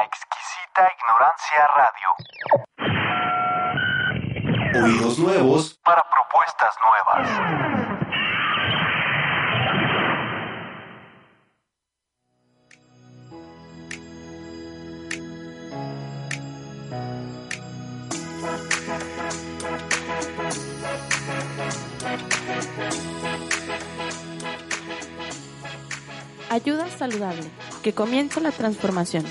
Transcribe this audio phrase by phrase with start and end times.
[0.00, 2.08] La exquisita ignorancia radio.
[4.82, 7.28] Oídos nuevos para propuestas nuevas.
[26.48, 27.50] Ayuda saludable.
[27.82, 29.26] Que comience la transformación.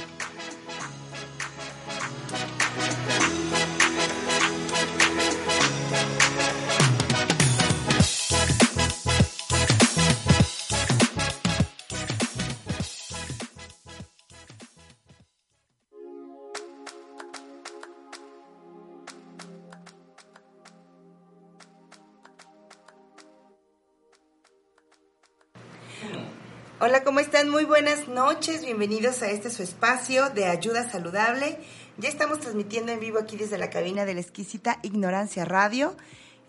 [28.19, 28.65] Noches.
[28.65, 31.57] Bienvenidos a este su espacio de ayuda saludable.
[31.97, 35.95] Ya estamos transmitiendo en vivo aquí desde la cabina de la exquisita Ignorancia Radio.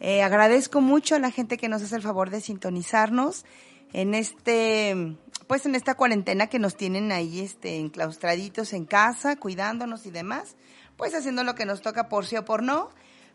[0.01, 3.45] Eh, agradezco mucho a la gente que nos hace el favor de sintonizarnos
[3.93, 10.07] en este, pues en esta cuarentena que nos tienen ahí, este, enclaustraditos en casa, cuidándonos
[10.07, 10.57] y demás,
[10.97, 12.91] pues haciendo lo que nos toca por sí o por no.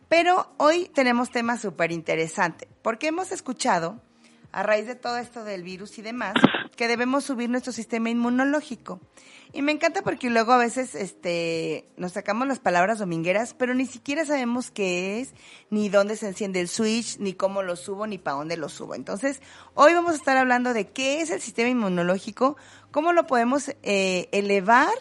[0.10, 4.02] Pero hoy tenemos temas súper interesantes, porque hemos escuchado
[4.52, 6.34] a raíz de todo esto del virus y demás,
[6.76, 9.00] que debemos subir nuestro sistema inmunológico.
[9.54, 13.86] Y me encanta porque luego a veces este, nos sacamos las palabras domingueras, pero ni
[13.86, 15.34] siquiera sabemos qué es,
[15.70, 18.96] ni dónde se enciende el switch, ni cómo lo subo, ni para dónde lo subo.
[18.96, 19.42] Entonces,
[19.74, 22.58] hoy vamos a estar hablando de qué es el sistema inmunológico,
[22.92, 24.94] cómo lo podemos eh, elevar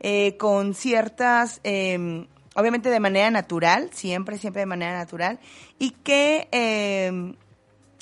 [0.00, 1.60] eh, con ciertas...
[1.64, 5.40] Eh, obviamente de manera natural, siempre, siempre de manera natural,
[5.78, 7.34] y qué eh,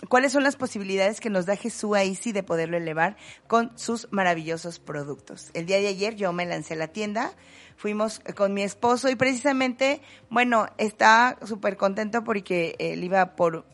[0.09, 4.79] cuáles son las posibilidades que nos da Jesús sí de poderlo elevar con sus maravillosos
[4.79, 5.51] productos.
[5.55, 7.33] El día de ayer yo me lancé a la tienda,
[7.77, 13.65] fuimos con mi esposo y precisamente, bueno, está súper contento porque él iba por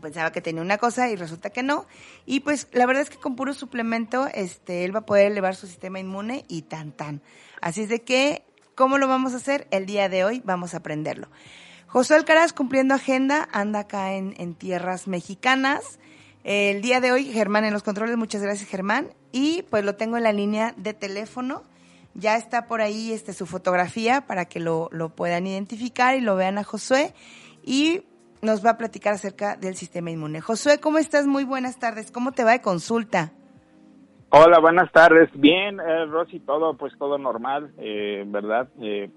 [0.00, 1.86] pensaba que tenía una cosa y resulta que no.
[2.26, 5.56] Y pues la verdad es que con puro suplemento este él va a poder elevar
[5.56, 7.22] su sistema inmune y tan tan.
[7.60, 9.66] Así es de que ¿cómo lo vamos a hacer?
[9.70, 11.28] El día de hoy vamos a aprenderlo.
[11.96, 15.98] José Alcaraz cumpliendo agenda, anda acá en, en tierras mexicanas.
[16.44, 19.06] El día de hoy, Germán en los controles, muchas gracias Germán.
[19.32, 21.62] Y pues lo tengo en la línea de teléfono.
[22.12, 26.36] Ya está por ahí este, su fotografía para que lo, lo puedan identificar y lo
[26.36, 27.14] vean a Josué.
[27.64, 28.02] Y
[28.42, 30.42] nos va a platicar acerca del sistema inmune.
[30.42, 31.26] Josué, ¿cómo estás?
[31.26, 32.12] Muy buenas tardes.
[32.12, 33.32] ¿Cómo te va de consulta?
[34.28, 35.30] Hola, buenas tardes.
[35.32, 38.68] Bien, eh, Rosy, todo, pues todo normal, eh, ¿verdad?
[38.82, 39.08] Eh,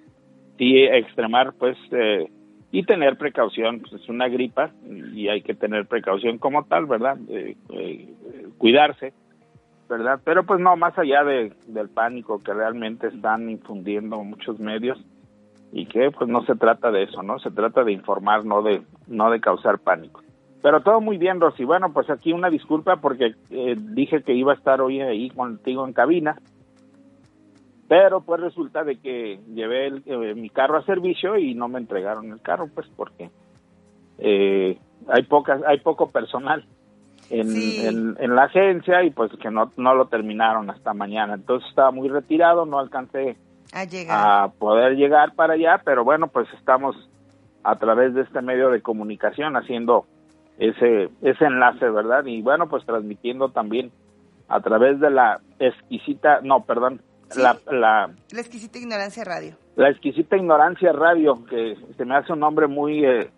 [0.57, 2.31] sí, extremar, pues, eh,
[2.71, 4.71] y tener precaución, pues es una gripa
[5.13, 7.17] y hay que tener precaución como tal, ¿verdad?
[7.27, 8.13] Eh, eh,
[8.57, 9.13] cuidarse,
[9.89, 10.19] ¿verdad?
[10.23, 14.99] Pero pues no, más allá de, del pánico que realmente están infundiendo muchos medios
[15.71, 17.39] y que pues no se trata de eso, ¿no?
[17.39, 20.21] Se trata de informar, no de, no de causar pánico.
[20.61, 21.63] Pero todo muy bien, Rosy.
[21.63, 25.87] Bueno, pues aquí una disculpa porque eh, dije que iba a estar hoy ahí contigo
[25.87, 26.37] en cabina,
[27.89, 31.79] pero pues resulta de que llevé el, eh, mi carro a servicio y no me
[31.79, 33.29] entregaron el carro, pues porque
[34.19, 34.77] eh,
[35.07, 36.65] hay pocas, hay poco personal
[37.29, 37.85] en, Sí.
[37.85, 41.33] en, en la agencia y pues que no, no lo terminaron hasta mañana.
[41.33, 43.37] Entonces estaba muy retirado, no alcancé
[43.73, 44.17] A llegar.
[44.43, 46.95] a poder llegar para allá, pero bueno, pues estamos
[47.63, 50.05] a través de este medio de comunicación haciendo
[50.59, 52.25] ese ese enlace, ¿verdad?
[52.25, 53.91] Y bueno, pues transmitiendo también
[54.47, 57.41] a través de la exquisita, no, perdón, Sí.
[57.41, 59.55] la, la, La exquisita ignorancia radio.
[59.75, 63.29] la exquisita ignorancia radio, que se me hace un nombre muy eh,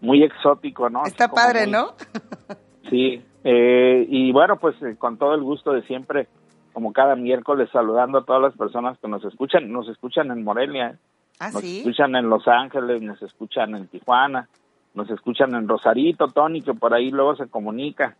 [0.00, 1.04] muy exótico, ¿no?
[1.04, 1.94] Está padre, muy- ¿no?
[2.90, 6.26] Sí, eh, y bueno, pues eh, con todo el gusto de siempre,
[6.72, 10.90] como cada miércoles, saludando a todas las personas que nos escuchan, nos escuchan en Morelia,
[10.92, 10.96] ¿eh?
[11.38, 11.78] Ah, nos sí.
[11.80, 14.48] escuchan en Los Ángeles, nos escuchan en Tijuana,
[14.94, 18.16] nos escuchan en Rosarito, Tony, que por ahí luego se comunica.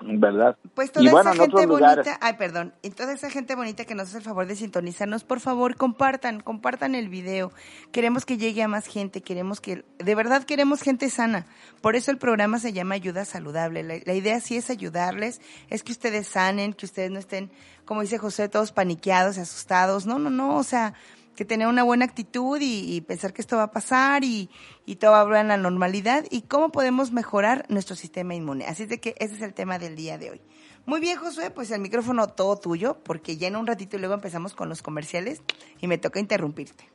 [0.00, 0.56] ¿Verdad?
[0.74, 2.06] Pues toda y bueno, esa gente lugares.
[2.06, 5.24] bonita, ay, perdón, y toda esa gente bonita que nos hace el favor de sintonizarnos,
[5.24, 7.52] por favor, compartan, compartan el video.
[7.90, 11.46] Queremos que llegue a más gente, queremos que, de verdad queremos gente sana.
[11.80, 13.82] Por eso el programa se llama Ayuda Saludable.
[13.82, 17.50] La, la idea sí es ayudarles, es que ustedes sanen, que ustedes no estén,
[17.84, 20.06] como dice José, todos paniqueados y asustados.
[20.06, 20.94] No, no, no, o sea,
[21.38, 24.50] que tener una buena actitud y, pensar que esto va a pasar y,
[24.86, 28.64] y todo va a volver a la normalidad y cómo podemos mejorar nuestro sistema inmune.
[28.66, 30.40] Así es de que ese es el tema del día de hoy.
[30.84, 34.14] Muy bien, Josué, pues el micrófono todo tuyo, porque ya en un ratito y luego
[34.14, 35.40] empezamos con los comerciales
[35.80, 36.86] y me toca interrumpirte.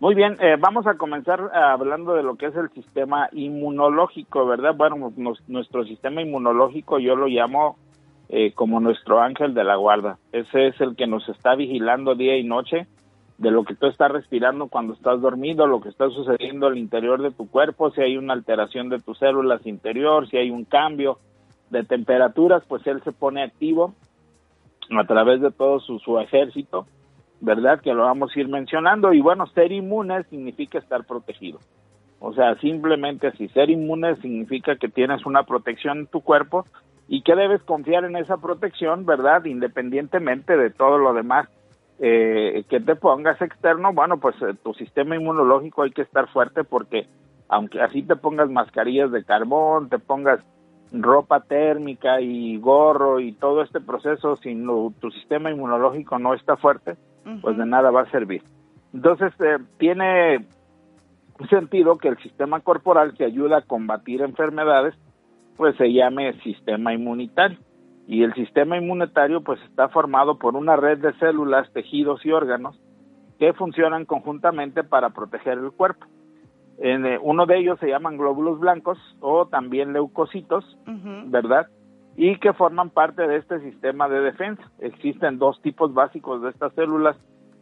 [0.00, 4.46] Muy bien, eh, vamos a comenzar eh, hablando de lo que es el sistema inmunológico,
[4.46, 4.74] ¿verdad?
[4.74, 5.12] Bueno,
[5.48, 7.76] nuestro sistema inmunológico yo lo llamo
[8.30, 10.16] eh, como nuestro ángel de la guarda.
[10.32, 12.86] Ese es el que nos está vigilando día y noche
[13.38, 17.20] de lo que tú estás respirando cuando estás dormido, lo que está sucediendo al interior
[17.20, 21.18] de tu cuerpo, si hay una alteración de tus células interior, si hay un cambio
[21.70, 23.94] de temperaturas, pues él se pone activo
[24.96, 26.86] a través de todo su, su ejército,
[27.40, 27.80] ¿verdad?
[27.80, 29.12] Que lo vamos a ir mencionando.
[29.12, 31.58] Y bueno, ser inmune significa estar protegido.
[32.20, 36.64] O sea, simplemente así, ser inmune significa que tienes una protección en tu cuerpo
[37.08, 39.44] y que debes confiar en esa protección, ¿verdad?
[39.44, 41.48] Independientemente de todo lo demás
[41.98, 46.64] eh, que te pongas externo, bueno, pues eh, tu sistema inmunológico hay que estar fuerte
[46.64, 47.06] porque
[47.48, 50.40] aunque así te pongas mascarillas de carbón, te pongas
[50.92, 56.56] ropa térmica y gorro y todo este proceso, si no- tu sistema inmunológico no está
[56.56, 56.96] fuerte,
[57.40, 58.42] pues de nada va a servir.
[58.92, 60.46] Entonces, eh, tiene
[61.50, 64.94] sentido que el sistema corporal que ayuda a combatir enfermedades,
[65.56, 67.58] pues se llame sistema inmunitario.
[68.06, 72.78] Y el sistema inmunitario pues está formado por una red de células, tejidos y órganos
[73.38, 76.06] que funcionan conjuntamente para proteger el cuerpo.
[76.78, 80.78] En, eh, uno de ellos se llaman glóbulos blancos o también leucocitos.
[81.26, 81.68] ¿verdad?
[82.16, 84.62] Y que forman parte de este sistema de defensa.
[84.78, 87.16] Existen dos tipos básicos de estas células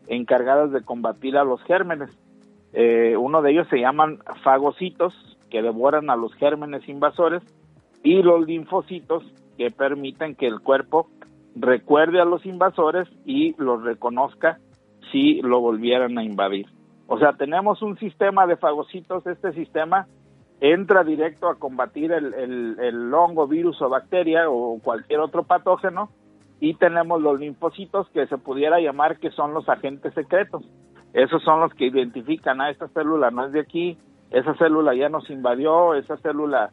[0.08, 2.10] encargadas de combatir a los gérmenes.
[2.72, 5.14] Eh, uno de ellos se llaman fagocitos,
[5.50, 7.42] que devoran a los gérmenes invasores,
[8.02, 9.22] y los linfocitos,
[9.56, 11.08] que permiten que el cuerpo
[11.54, 14.58] recuerde a los invasores y los reconozca
[15.10, 16.66] si lo volvieran a invadir.
[17.06, 20.06] O sea, tenemos un sistema de fagocitos, este sistema
[20.60, 26.10] entra directo a combatir el, el, el hongo, virus o bacteria o cualquier otro patógeno
[26.60, 30.62] y tenemos los linfocitos que se pudiera llamar que son los agentes secretos.
[31.12, 33.98] Esos son los que identifican a esta célula no es de aquí,
[34.30, 36.70] esa célula ya nos invadió, esa célula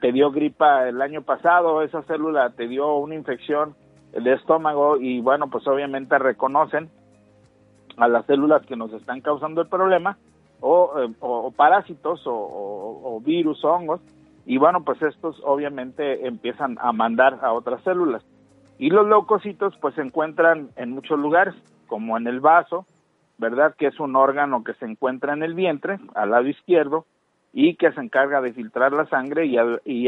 [0.00, 3.74] te dio gripa el año pasado, esa célula te dio una infección
[4.12, 6.90] de estómago y bueno, pues obviamente reconocen
[7.96, 10.16] a las células que nos están causando el problema
[10.60, 13.22] o, eh, o- o parásitos o
[13.62, 14.00] hongos
[14.46, 18.22] y bueno pues estos obviamente empiezan a mandar a otras células.
[18.78, 21.54] Y los leucocitos pues se encuentran en muchos lugares
[21.86, 22.86] como en el vaso
[23.38, 27.04] verdad que es un órgano que se encuentra en el vientre al lado izquierdo
[27.52, 29.58] y que se encarga de filtrar la sangre y,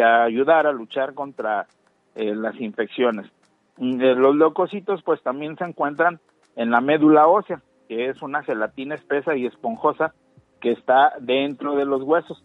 [0.00, 1.67] a- ayudar a luchar contra
[2.14, 3.31] eh, las infecciones
[3.76, 6.20] Mm, eh, los leucocitos pues también se encuentran
[6.55, 10.14] en la médula ósea, que es una gelatina espesa y esponjosa
[10.61, 12.43] que está dentro de los huesos,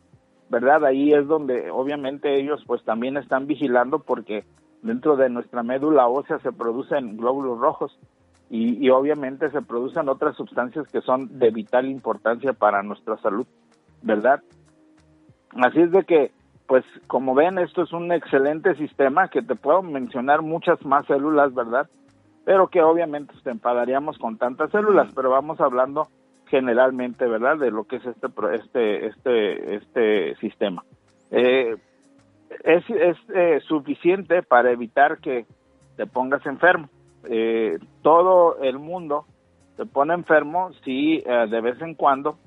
[0.50, 0.84] ¿verdad?
[0.86, 4.44] Ahí es donde obviamente ellos pues también están vigilando porque
[4.82, 7.96] dentro de nuestra médula ósea se producen glóbulos rojos
[8.50, 13.46] y, y obviamente se producen otras sustancias que son de vital importancia para nuestra salud,
[14.02, 14.42] ¿verdad?
[15.56, 16.32] Así es de que,
[16.68, 21.54] pues como ven, esto es un excelente sistema que te puedo mencionar muchas más células,
[21.54, 21.90] ¿verdad?
[22.46, 26.08] Pero que obviamente te empadaríamos con tantas células, pero vamos hablando
[26.48, 27.58] generalmente, ¿verdad?
[27.58, 30.84] De lo que es este este este este sistema.
[31.32, 31.76] Eh,
[32.64, 35.46] es es eh, suficiente para evitar que
[35.96, 36.90] te pongas enfermo.
[37.30, 39.26] Eh, todo el mundo
[39.76, 42.38] se pone enfermo si eh, de vez en cuando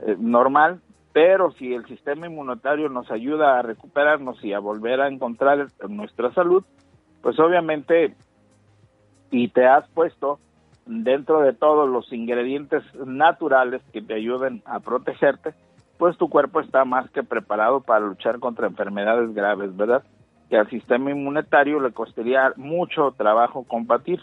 [0.00, 0.80] eh, normal,
[1.12, 6.32] pero si el sistema inmunitario nos ayuda a recuperarnos y a volver a encontrar nuestra
[6.32, 6.64] salud,
[7.22, 8.14] pues obviamente
[9.30, 10.38] y te has puesto
[10.86, 15.54] dentro de todos los ingredientes naturales que te ayuden a protegerte,
[15.98, 20.02] pues tu cuerpo está más que preparado para luchar contra enfermedades graves, ¿verdad?
[20.48, 24.20] Que al sistema inmunitario le costaría mucho trabajo combatir.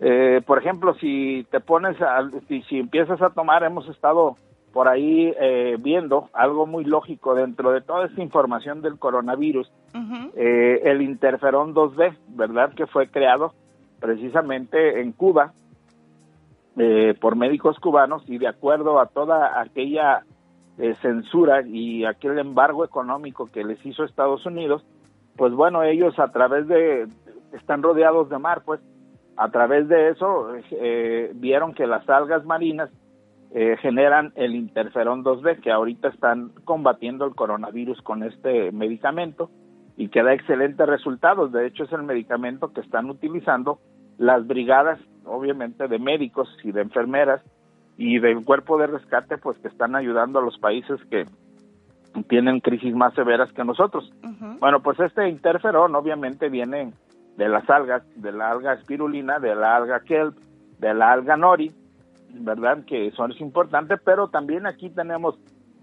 [0.00, 4.36] Eh, por ejemplo, si te pones, a, si, si empiezas a tomar, hemos estado
[4.74, 9.72] por ahí eh, viendo algo muy lógico dentro de toda esta información del coronavirus,
[10.34, 12.74] eh, el interferón 2B, ¿verdad?
[12.74, 13.54] Que fue creado
[14.00, 15.52] precisamente en Cuba
[16.76, 20.24] eh, por médicos cubanos y de acuerdo a toda aquella
[20.76, 24.84] eh, censura y aquel embargo económico que les hizo Estados Unidos,
[25.36, 27.06] pues bueno, ellos a través de,
[27.52, 28.80] están rodeados de mar, pues
[29.36, 32.90] a través de eso eh, vieron que las algas marinas
[33.56, 39.48] eh, generan el interferón 2B, que ahorita están combatiendo el coronavirus con este medicamento
[39.96, 41.52] y que da excelentes resultados.
[41.52, 43.78] De hecho, es el medicamento que están utilizando
[44.18, 47.42] las brigadas, obviamente, de médicos y de enfermeras
[47.96, 51.24] y del cuerpo de rescate, pues que están ayudando a los países que
[52.28, 54.12] tienen crisis más severas que nosotros.
[54.58, 56.92] Bueno, pues este interferón obviamente viene
[57.36, 60.36] de las algas, de la alga espirulina, de la alga kelp,
[60.80, 61.72] de la alga nori,
[62.34, 62.84] ¿verdad?
[62.84, 65.36] Que son es importante, pero también aquí tenemos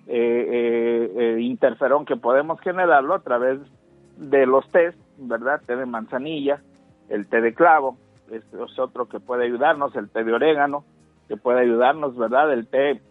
[0.07, 3.59] eh, eh, eh, interferón que podemos generarlo a través
[4.17, 5.61] de los tés, ¿verdad?
[5.65, 6.61] Té de manzanilla,
[7.09, 7.97] el té de clavo,
[8.31, 10.83] este es otro que puede ayudarnos, el té de orégano,
[11.27, 12.51] que puede ayudarnos, ¿verdad?
[12.51, 13.01] El té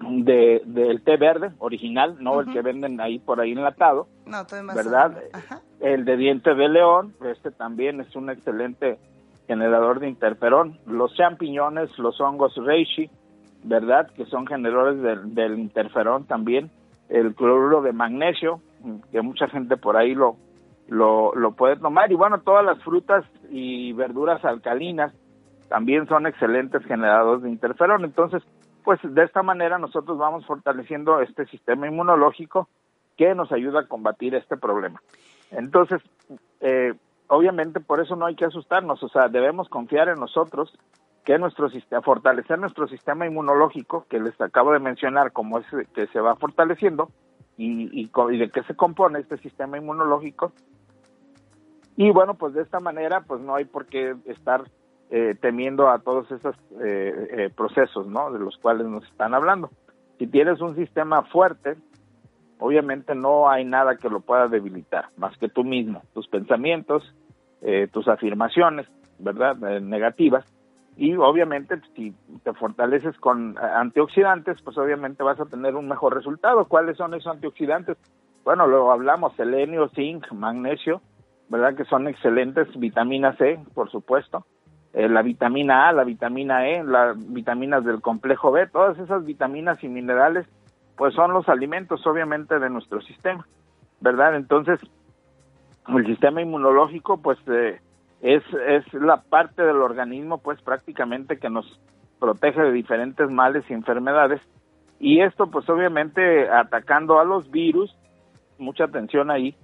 [0.00, 4.44] de, del té verde original, no el que venden ahí por ahí enlatado, No,
[4.74, 5.22] ¿verdad?
[5.32, 5.60] Ajá.
[5.80, 8.98] El de diente de león, este también es un excelente
[9.46, 10.78] generador de interferón.
[10.86, 13.10] Los champiñones, los hongos reishi,
[13.62, 14.10] ¿verdad?
[14.14, 15.00] Que son generadores
[15.34, 16.70] del, interferón también.
[17.08, 18.60] El cloruro de magnesio,
[19.12, 20.36] que mucha gente por ahí lo,
[20.88, 22.10] lo, lo puede tomar.
[22.10, 25.12] Y bueno, todas las frutas y verduras alcalinas
[25.68, 28.04] también son excelentes generadores de interferón.
[28.04, 28.42] Entonces,
[28.84, 32.68] pues de esta manera nosotros vamos fortaleciendo este sistema inmunológico
[33.16, 35.00] que nos ayuda a combatir este problema.
[35.50, 36.02] Entonces,
[36.60, 36.94] eh,
[37.28, 40.72] obviamente por eso no hay que asustarnos, o sea, debemos confiar en nosotros
[41.24, 46.06] que nuestro sistema, fortalecer nuestro sistema inmunológico, que les acabo de mencionar como es que
[46.08, 47.08] se va fortaleciendo
[47.56, 50.52] y, y, y de qué se compone este sistema inmunológico.
[51.96, 54.64] Y bueno, pues de esta manera, pues no hay por qué estar
[55.10, 58.32] eh, temiendo a todos esos eh, eh, procesos, ¿no?
[58.32, 59.70] De los cuales nos están hablando.
[60.18, 61.76] Si tienes un sistema fuerte,
[62.58, 67.14] obviamente no hay nada que lo pueda debilitar, más que tú mismo, tus pensamientos,
[67.62, 68.86] eh, tus afirmaciones,
[69.18, 69.56] ¿verdad?
[69.64, 70.44] Eh, negativas.
[70.96, 76.14] Y obviamente si te fortaleces con eh, antioxidantes, pues obviamente vas a tener un mejor
[76.14, 76.66] resultado.
[76.66, 77.96] ¿Cuáles son esos antioxidantes?
[78.44, 81.00] Bueno, lo hablamos, selenio, zinc, magnesio,
[81.48, 81.74] ¿verdad?
[81.74, 84.44] Que son excelentes, vitamina C, por supuesto,
[84.92, 89.82] eh, la vitamina A, la vitamina E, las vitaminas del complejo B, todas esas vitaminas
[89.82, 90.46] y minerales,
[90.96, 93.46] pues son los alimentos obviamente de nuestro sistema,
[94.00, 94.36] ¿verdad?
[94.36, 94.78] Entonces,
[95.88, 97.80] el sistema inmunológico, pues eh,
[98.20, 101.80] es, es la parte del organismo, pues prácticamente que nos
[102.18, 104.40] protege de diferentes males y enfermedades.
[104.98, 107.94] Y esto, pues obviamente atacando a los virus,
[108.58, 109.54] mucha atención ahí,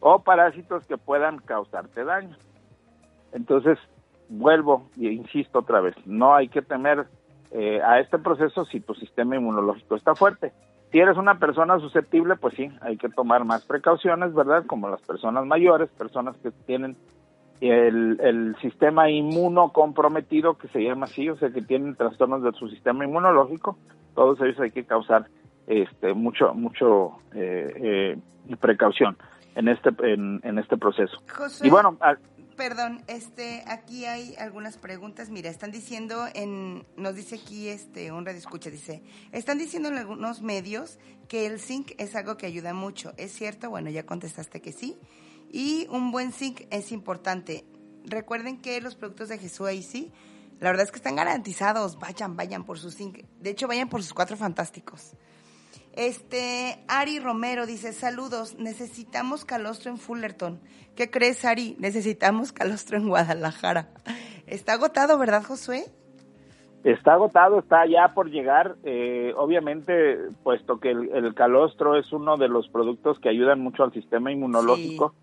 [0.00, 2.36] o parásitos que puedan causarte daño.
[3.32, 3.78] Entonces,
[4.28, 7.06] vuelvo e insisto otra vez, no hay que temer
[7.50, 10.52] eh, a este proceso si tu sistema inmunológico está fuerte.
[10.90, 14.64] Si eres una persona susceptible, pues sí, hay que tomar más precauciones, ¿verdad?
[14.66, 16.96] Como las personas mayores, personas que tienen
[17.60, 22.52] el, el sistema inmuno comprometido, que se llama así, o sea, que tienen trastornos de
[22.52, 23.76] su sistema inmunológico,
[24.14, 25.26] todos ellos hay que causar
[25.66, 28.16] este mucho mucho eh,
[28.48, 29.18] eh, precaución
[29.54, 31.18] en este en, en este proceso.
[31.36, 31.98] José, Y bueno,
[32.58, 35.30] Perdón, este, aquí hay algunas preguntas.
[35.30, 39.00] Mira, están diciendo en, nos dice aquí este, un radio escucha, dice,
[39.30, 40.98] están diciendo en algunos medios
[41.28, 43.14] que el zinc es algo que ayuda mucho.
[43.16, 43.70] ¿Es cierto?
[43.70, 44.96] Bueno, ya contestaste que sí.
[45.52, 47.64] Y un buen zinc es importante.
[48.04, 50.10] Recuerden que los productos de Jesús ahí sí,
[50.58, 51.96] la verdad es que están garantizados.
[52.00, 53.18] Vayan, vayan por su zinc.
[53.38, 55.12] De hecho, vayan por sus cuatro fantásticos.
[55.98, 60.60] Este, Ari Romero dice, saludos, necesitamos calostro en Fullerton.
[60.94, 61.74] ¿Qué crees, Ari?
[61.80, 63.88] Necesitamos calostro en Guadalajara.
[64.46, 65.86] Está agotado, ¿verdad, Josué?
[66.84, 68.76] Está agotado, está ya por llegar.
[68.84, 73.82] eh, obviamente, puesto que el, el calostro es uno de los productos que ayudan mucho
[73.82, 75.14] al sistema inmunológico,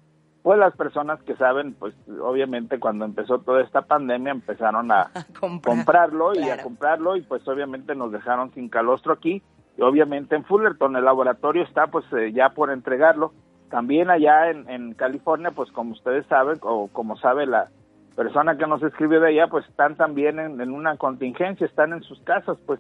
[0.44, 5.78] pues las personas que saben, pues obviamente cuando empezó toda esta pandemia empezaron a Comprar.
[5.78, 9.42] comprarlo y a comprarlo y pues obviamente nos dejaron sin calostro aquí
[9.78, 13.34] y obviamente en Fullerton el laboratorio está pues eh, ya por entregarlo.
[13.70, 17.70] También allá en, en California, pues como ustedes saben o como sabe la
[18.16, 22.02] persona que nos escribe de allá, pues están también en, en una contingencia, están en
[22.04, 22.80] sus casas, pues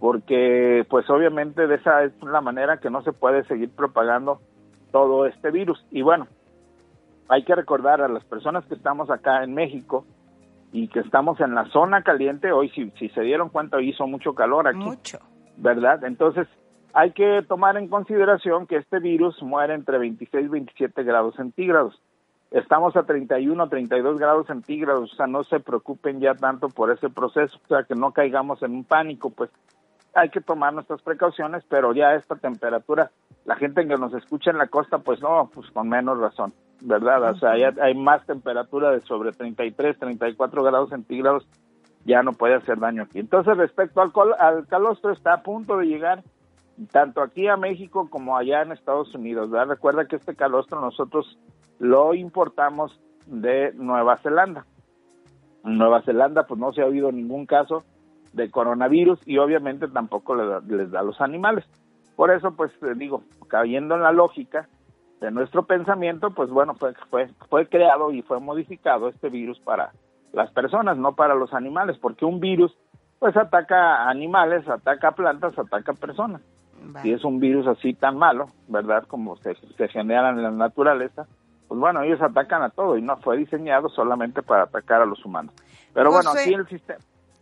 [0.00, 4.40] porque pues obviamente de esa es la manera que no se puede seguir propagando
[4.90, 5.84] todo este virus.
[5.90, 6.26] Y bueno,
[7.28, 10.04] hay que recordar a las personas que estamos acá en México
[10.72, 14.34] y que estamos en la zona caliente, hoy si, si se dieron cuenta hizo mucho
[14.34, 15.18] calor aquí, Mucho.
[15.56, 16.04] ¿Verdad?
[16.04, 16.46] Entonces
[16.92, 22.00] hay que tomar en consideración que este virus muere entre 26 y 27 grados centígrados.
[22.50, 27.10] Estamos a 31, 32 grados centígrados, o sea, no se preocupen ya tanto por ese
[27.10, 29.50] proceso, o sea, que no caigamos en un pánico, pues
[30.14, 33.10] hay que tomar nuestras precauciones, pero ya esta temperatura,
[33.44, 36.54] la gente que nos escucha en la costa, pues no, pues con menos razón.
[36.80, 37.30] ¿verdad?
[37.30, 41.46] O sea, ya hay más temperatura de sobre 33, 34 grados centígrados,
[42.06, 43.18] ya no puede hacer daño aquí.
[43.18, 46.22] Entonces, respecto al, al calostro, está a punto de llegar
[46.92, 49.50] tanto aquí a México como allá en Estados Unidos.
[49.50, 51.38] Recuerda que este calostro nosotros
[51.78, 54.66] lo importamos de Nueva Zelanda.
[55.64, 57.82] Nueva Zelanda pues no se ha habido ningún caso
[58.32, 61.64] de coronavirus y obviamente tampoco les da, a los animales.
[62.14, 64.68] Por eso pues digo, cayendo en la lógica
[65.20, 69.92] de nuestro pensamiento, pues bueno, fue, fue, fue creado y fue modificado este virus para
[70.36, 72.76] las personas, no para los animales, porque un virus
[73.18, 76.42] pues ataca animales, ataca plantas, ataca personas.
[77.02, 79.04] Si es un virus así tan malo, ¿verdad?
[79.08, 81.26] Como se, se genera en la naturaleza,
[81.66, 85.24] pues bueno, ellos atacan a todo y no fue diseñado solamente para atacar a los
[85.24, 85.54] humanos.
[85.94, 87.00] Pero bueno, aquí el sistema...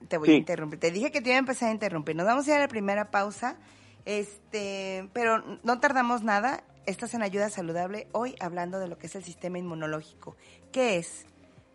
[0.09, 0.79] Te voy a interrumpir.
[0.79, 2.15] Te dije que te iba a empezar a interrumpir.
[2.15, 3.57] Nos vamos a ir a la primera pausa,
[4.05, 6.63] este, pero no tardamos nada.
[6.87, 10.37] Estás en Ayuda Saludable hoy hablando de lo que es el sistema inmunológico.
[10.73, 11.27] ¿Qué es?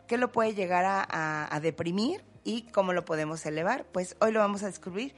[0.10, 2.26] ¿Qué lo puede llegar a, deprimir?
[2.44, 3.86] y cómo lo podemos elevar.
[3.92, 5.14] Pues hoy lo vamos a descubrir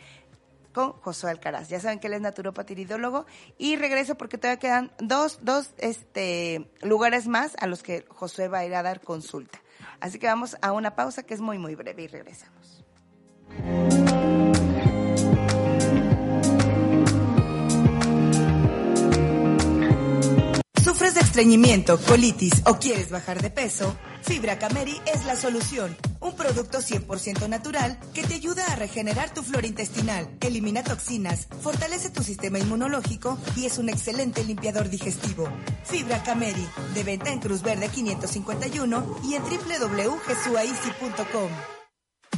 [0.74, 1.70] con Josué Alcaraz.
[1.70, 3.26] Ya saben que él es naturopatiridólogo
[3.58, 8.58] y regreso porque todavía quedan dos, dos este, lugares más a los que Josué va
[8.60, 9.62] a ir a dar consulta.
[10.02, 12.84] Así que vamos a una pausa que es muy, muy breve y regresamos.
[21.02, 23.98] ¿Sufres de estreñimiento, colitis o quieres bajar de peso?
[24.22, 25.98] Fibra Cameri es la solución.
[26.20, 32.12] Un producto 100% natural que te ayuda a regenerar tu flora intestinal, elimina toxinas, fortalece
[32.12, 35.50] tu sistema inmunológico y es un excelente limpiador digestivo.
[35.86, 41.81] Fibra Cameri, de venta en Cruz Verde 551 y en www.jesuaici.com.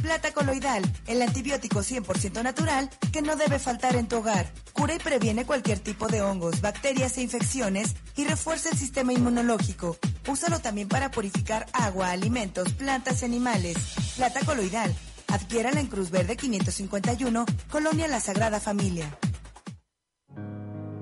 [0.02, 4.46] Plata coloidal, el antibiótico 100% natural que no debe faltar en tu hogar.
[4.72, 9.96] Cura y previene cualquier tipo de hongos, bacterias e infecciones y refuerza el sistema inmunológico.
[10.28, 13.76] Úsalo también para purificar agua, alimentos, plantas y animales.
[14.16, 14.94] Plata coloidal.
[15.28, 19.18] Adquiérala en Cruz Verde 551, Colonia La Sagrada Familia.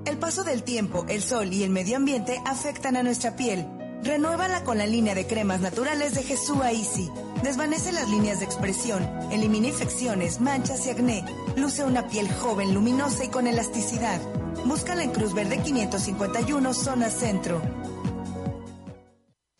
[0.05, 3.67] El paso del tiempo, el sol y el medio ambiente afectan a nuestra piel.
[4.03, 7.09] Renuévala con la línea de cremas naturales de Jesús Easy.
[7.41, 11.23] Desvanece las líneas de expresión, elimina infecciones, manchas y acné.
[11.55, 14.21] Luce una piel joven, luminosa y con elasticidad.
[14.65, 17.61] Búscala en Cruz Verde 551, zona centro.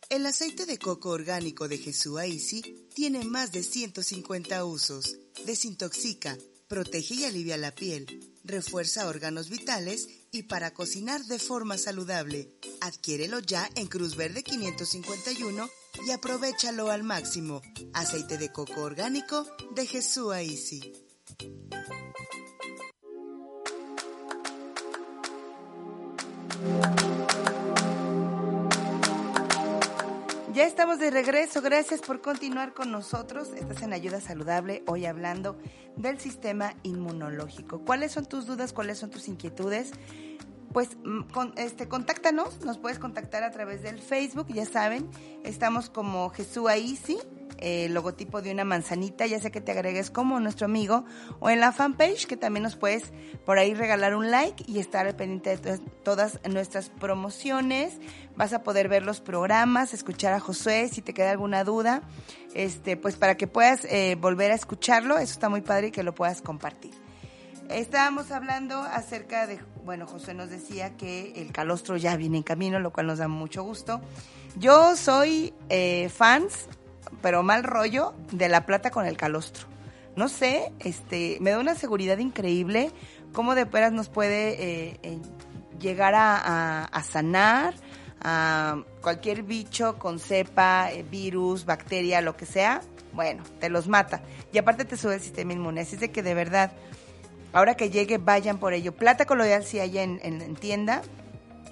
[0.10, 5.20] El aceite de coco orgánico de Jesús Easy tiene más de 150 usos.
[5.46, 12.52] Desintoxica, protege y alivia la piel, refuerza órganos vitales y para cocinar de forma saludable.
[12.82, 15.70] Adquiérelo ya en Cruz Verde 551
[16.06, 17.62] y aprovechalo al máximo.
[17.94, 20.92] Aceite de coco orgánico de Jesús Easy.
[30.54, 33.50] Ya estamos de regreso, gracias por continuar con nosotros.
[33.56, 35.58] Estás en Ayuda Saludable, hoy hablando
[35.96, 37.80] del sistema inmunológico.
[37.80, 38.72] ¿Cuáles son tus dudas?
[38.72, 39.94] ¿Cuáles son tus inquietudes?
[40.72, 41.24] Pues mm,
[41.58, 45.10] este, contáctanos, nos puedes contactar a través del Facebook, ya saben,
[45.44, 47.18] estamos como Jesús Aisi
[47.64, 51.06] el logotipo de una manzanita, ya sea que te agregues como nuestro amigo,
[51.40, 53.14] o en la fanpage, que también nos puedes
[53.46, 57.94] por ahí regalar un like y estar pendiente de todas nuestras promociones.
[58.36, 62.02] Vas a poder ver los programas, escuchar a Josué si te queda alguna duda,
[62.54, 66.04] este, pues para que puedas eh, volver a escucharlo, eso está muy padre y que
[66.04, 66.92] lo puedas compartir.
[67.70, 72.78] Estábamos hablando acerca de, bueno, José nos decía que el calostro ya viene en camino,
[72.80, 74.02] lo cual nos da mucho gusto.
[74.58, 76.68] Yo soy eh, fans
[77.22, 79.68] pero mal rollo de la plata con el calostro.
[80.16, 82.92] No sé, este, me da una seguridad increíble
[83.34, 85.20] cómo de peras nos puede eh,
[85.80, 87.74] llegar a, sanar
[88.22, 92.82] a cualquier bicho con cepa, eh, virus, bacteria, lo que sea.
[93.12, 94.22] Bueno, te los mata.
[94.52, 95.82] Y aparte te sube el sistema inmune.
[95.82, 96.72] Así es de que de verdad,
[97.52, 98.94] ahora que llegue, vayan por ello.
[98.94, 101.02] Plata coloidal si hay en, en tienda,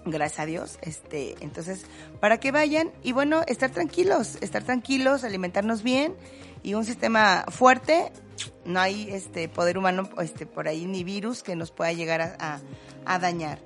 [0.05, 0.79] gracias a Dios.
[0.81, 1.85] Este, entonces,
[2.19, 6.15] para que vayan y bueno, estar tranquilos, estar tranquilos, alimentarnos bien
[6.63, 8.11] y un sistema fuerte,
[8.65, 13.19] no hay este poder humano este por ahí ni virus que nos pueda llegar a,
[13.19, 13.59] dañar.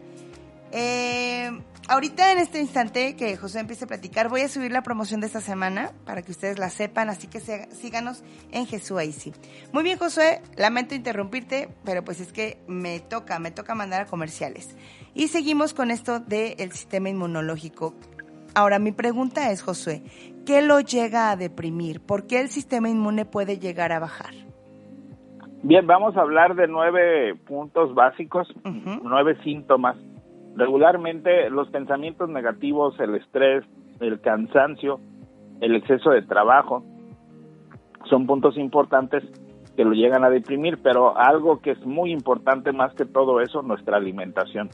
[0.71, 1.51] Eh,
[1.87, 5.27] ahorita en este instante que José empiece a platicar, voy a subir la promoción de
[5.27, 9.33] esta semana para que ustedes la sepan, así que síganos en Jesús sí.
[9.73, 14.05] Muy bien, José, lamento interrumpirte, pero pues es que me toca, me toca mandar a
[14.05, 14.75] comerciales.
[15.13, 17.95] Y seguimos con esto del sistema inmunológico.
[18.53, 20.03] Ahora, mi pregunta es, Josué,
[20.45, 22.01] ¿qué lo llega a deprimir?
[22.01, 24.33] ¿Por qué el sistema inmune puede llegar a bajar?
[25.63, 28.47] Bien, vamos a hablar de nueve puntos básicos,
[29.03, 29.97] nueve síntomas.
[30.55, 33.65] Regularmente los pensamientos negativos, el estrés,
[33.99, 34.99] el cansancio,
[35.61, 36.83] el exceso de trabajo,
[38.09, 39.23] son puntos importantes
[39.75, 43.61] que lo llegan a deprimir, pero algo que es muy importante más que todo eso,
[43.61, 44.69] nuestra alimentación,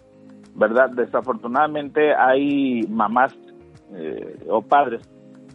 [0.56, 0.92] ¿verdad?
[0.92, 3.36] Desafortunadamente hay mamás
[3.94, 5.02] eh, o padres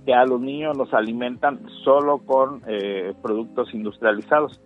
[0.04, 4.60] que a los niños los alimentan solo con eh, productos industrializados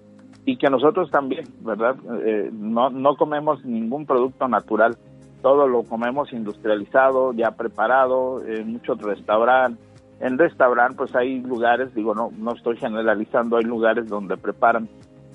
[0.44, 1.96] y que nosotros también, ¿verdad?
[2.24, 4.96] Eh, no, no comemos ningún producto natural,
[5.42, 9.84] todo lo comemos industrializado, ya preparado, en muchos restaurantes.
[10.20, 14.86] En restaurantes, pues hay lugares, digo, no, no estoy generalizando, hay lugares donde preparan,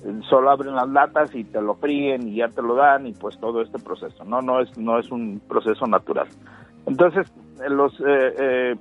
[0.04, 3.12] eh, solo abren las latas y te lo fríen y ya te lo dan y
[3.12, 6.28] pues todo este proceso, no, no es, no es un proceso natural.
[6.86, 7.26] Entonces,
[7.68, 8.76] los eh,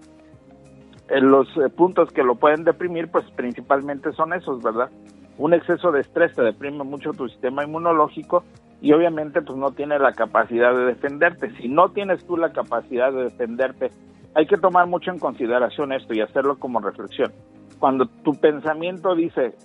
[1.10, 4.90] los puntos que lo pueden deprimir, pues principalmente son esos, ¿verdad?
[5.38, 8.44] un exceso de estrés te deprime mucho tu sistema inmunológico
[8.82, 11.52] y obviamente pues no tiene la capacidad de defenderte.
[11.58, 13.92] Si no tienes tú la capacidad de defenderte,
[14.34, 17.32] hay que tomar mucho en consideración esto y hacerlo como reflexión.
[17.80, 19.56] Cuando tu pensamiento dice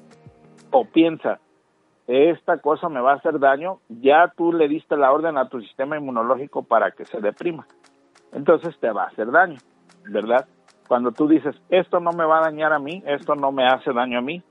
[0.70, 1.40] o piensa,
[2.06, 5.60] esta cosa me va a hacer daño, ya tú le diste la orden a tu
[5.60, 7.66] sistema inmunológico para que se deprima.
[8.32, 9.58] Entonces te va a hacer daño,
[10.08, 10.46] ¿verdad?
[10.88, 13.92] Cuando tú dices, esto no me va a dañar a mí, esto no me hace
[13.92, 14.42] daño a mí,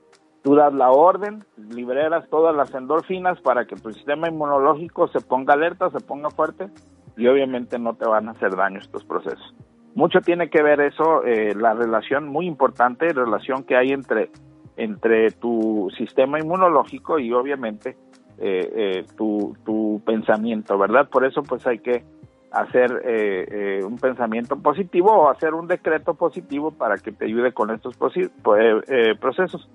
[0.42, 5.52] Tú das la orden, liberas todas las endorfinas para que tu sistema inmunológico se ponga
[5.52, 6.68] alerta, se ponga fuerte
[7.16, 9.54] y obviamente no te van a hacer daño estos procesos.
[9.94, 14.30] Mucho tiene que ver eso, eh, la relación muy importante, relación que hay entre,
[14.76, 17.96] entre tu sistema inmunológico y obviamente
[18.38, 21.10] eh, eh, tu, tu pensamiento, ¿verdad?
[21.10, 22.02] Por eso pues hay que
[22.50, 27.96] hacer un pensamiento positivo o hacer un decreto positivo para que te ayude con estos
[27.96, 29.70] procesos.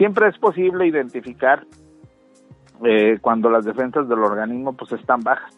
[0.00, 1.66] Siempre es posible identificar
[2.82, 5.54] eh, cuando las defensas del organismo pues están bajas,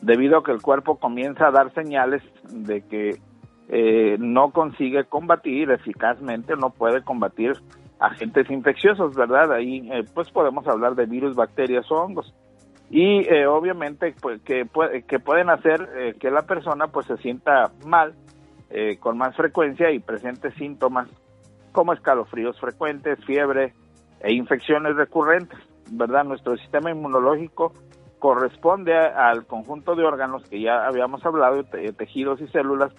[0.00, 3.18] debido a que el cuerpo comienza a dar señales de que
[3.68, 7.54] eh, no consigue combatir eficazmente, no puede combatir
[7.98, 9.52] agentes infecciosos, ¿verdad?
[9.52, 12.32] Ahí eh, pues podemos hablar de virus, bacterias o hongos.
[12.88, 14.64] Y obviamente pues, que,
[15.08, 18.14] que pueden hacer que la persona pues se sienta mal
[19.00, 21.08] con más frecuencia y presente síntomas
[21.72, 23.74] como escalofríos frecuentes, fiebre
[24.20, 25.58] e infecciones recurrentes,
[25.90, 26.24] ¿verdad?
[26.24, 27.72] Nuestro sistema inmunológico
[28.18, 32.92] corresponde al conjunto de órganos que ya habíamos hablado, tejidos y células,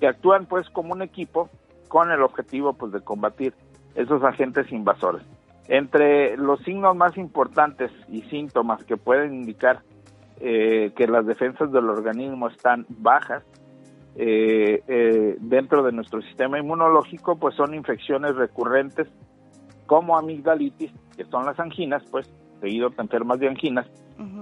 [0.00, 1.48] que actúan pues como un equipo
[1.88, 3.54] con el objetivo pues de combatir
[3.94, 5.22] esos agentes invasores.
[5.68, 9.82] Entre los signos más importantes y síntomas que pueden indicar
[10.40, 13.44] eh, que las defensas del organismo están bajas
[14.16, 19.08] eh, eh, dentro de nuestro sistema inmunológico, pues son infecciones recurrentes
[19.86, 23.86] como amigdalitis, que son las anginas, pues seguido te enfermas de anginas,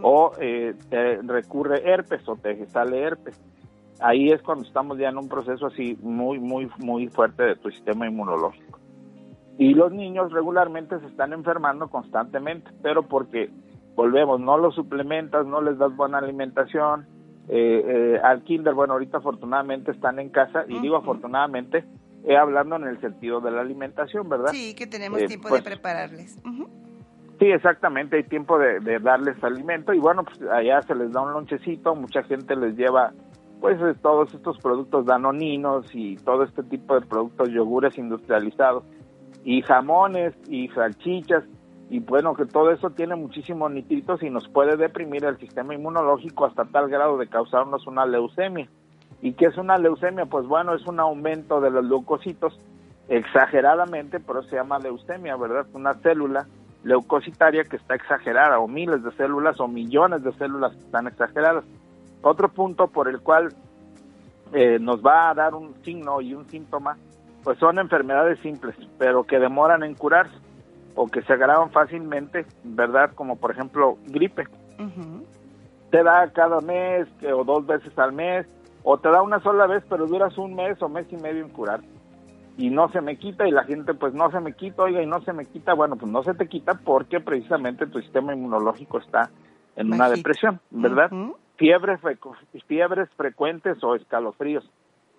[0.02, 3.40] o eh, te recurre herpes o te sale herpes.
[4.00, 7.70] Ahí es cuando estamos ya en un proceso así muy, muy, muy fuerte de tu
[7.70, 8.78] sistema inmunológico.
[9.58, 13.50] Y los niños regularmente se están enfermando constantemente, pero porque
[13.94, 17.06] volvemos, no los suplementas, no les das buena alimentación,
[17.48, 21.84] eh, eh, al kinder, bueno, ahorita afortunadamente están en casa, y digo afortunadamente,
[22.24, 24.52] eh, hablando en el sentido de la alimentación, ¿verdad?
[24.52, 26.40] Sí, que tenemos tiempo de pues, prepararles.
[27.38, 31.32] Sí, exactamente, hay tiempo de, darles alimento y bueno, pues allá se les da un
[31.32, 33.12] lonchecito, mucha gente les lleva
[33.60, 38.84] pues todos estos productos danoninos y todo este tipo de productos, yogures industrializados
[39.44, 41.44] y jamones y salchichas
[41.92, 46.46] y bueno, que todo eso tiene muchísimos nitritos y nos puede deprimir el sistema inmunológico
[46.46, 48.66] hasta tal grado de causarnos una leucemia.
[49.20, 50.24] ¿Y qué es una leucemia?
[50.24, 52.58] Pues bueno, es un aumento de los leucocitos
[53.10, 55.66] exageradamente, pero se llama leucemia, ¿verdad?
[55.74, 56.46] Una célula
[56.82, 61.64] leucocitaria que está exagerada, o miles de células o millones de células que están exageradas.
[62.22, 63.54] Otro punto por el cual
[64.54, 66.96] eh, nos va a dar un signo y un síntoma,
[67.44, 70.38] pues son enfermedades simples, pero que demoran en curarse
[70.94, 73.12] o que se agravan fácilmente, ¿verdad?
[73.14, 74.44] Como por ejemplo gripe.
[75.90, 78.46] Te da cada mes o dos veces al mes,
[78.82, 81.50] o te da una sola vez, pero duras un mes o mes y medio en
[81.50, 81.80] curar.
[82.56, 85.06] Y no se me quita y la gente pues no se me quita, oiga, y
[85.06, 88.98] no se me quita, bueno, pues no se te quita porque precisamente tu sistema inmunológico
[88.98, 89.30] está
[89.76, 91.10] en una depresión, ¿verdad?
[91.56, 92.00] fiebres,
[92.66, 94.68] fiebres frecuentes o escalofríos.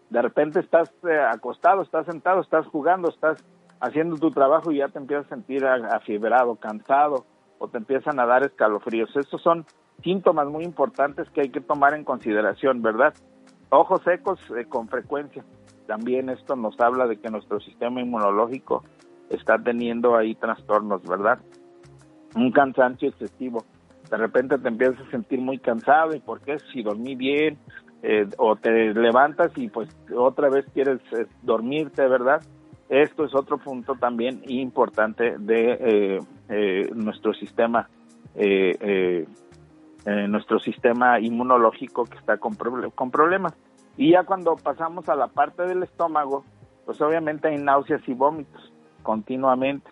[0.10, 3.44] De repente estás eh, acostado, estás sentado, estás jugando, estás
[3.84, 7.26] haciendo tu trabajo y ya te empiezas a sentir afiebrado, cansado
[7.60, 9.14] o te empiezan a dar escalofríos.
[9.16, 9.66] Estos son
[10.02, 13.14] síntomas muy importantes que hay que tomar en consideración, ¿verdad?
[13.70, 15.44] Ojos secos eh, con frecuencia.
[15.86, 18.86] También esto nos habla de que nuestro sistema inmunológico
[19.30, 21.40] está teniendo ahí trastornos, ¿verdad?
[22.36, 23.66] Un cansancio excesivo.
[24.10, 27.58] De repente te empiezas a sentir muy cansado y por qué si dormí bien,
[28.02, 32.42] eh, o te levantas y pues otra vez quieres eh, dormirte, ¿verdad?
[33.02, 37.90] Esto es otro punto también importante de eh, nuestro sistema,
[40.06, 42.56] nuestro sistema inmunológico que está con,
[42.94, 43.54] con problemas.
[43.98, 46.44] Y ya cuando pasamos a la parte del estómago,
[46.86, 49.90] pues obviamente hay náuseas y vómitos continuamente,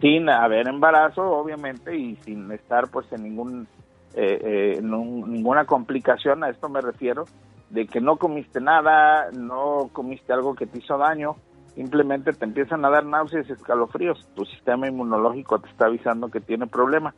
[0.00, 3.66] sin haber embarazo, obviamente, y sin estar pues en ningún
[4.14, 7.24] eh, eh, ninguna complicación, a esto me refiero,
[7.70, 11.36] de que no comiste nada, no comiste algo que te hizo daño,
[11.74, 16.40] simplemente te empiezan a dar náuseas y escalofríos, tu sistema inmunológico te está avisando que
[16.40, 17.14] tiene problemas.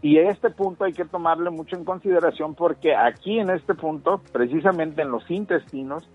[0.00, 5.02] Y este punto hay que tomarle mucho en consideración porque aquí en este punto, precisamente
[5.02, 6.08] en los intestinos,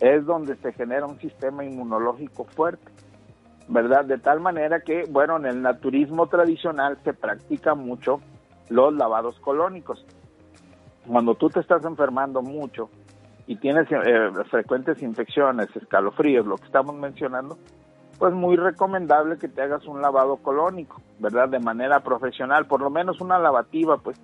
[0.00, 2.90] es donde se genera un sistema inmunológico fuerte,
[3.68, 4.04] ¿verdad?
[4.04, 8.20] De tal manera que, bueno, en el naturismo tradicional se practica mucho
[8.68, 10.04] los lavados colónicos.
[11.06, 12.90] Cuando tú te estás enfermando mucho
[13.46, 17.58] y tienes eh, frecuentes infecciones, escalofríos, lo que estamos mencionando,
[18.18, 21.48] pues muy recomendable que te hagas un lavado colónico, ¿verdad?
[21.48, 24.20] De manera profesional, por lo menos una lavativa, pues,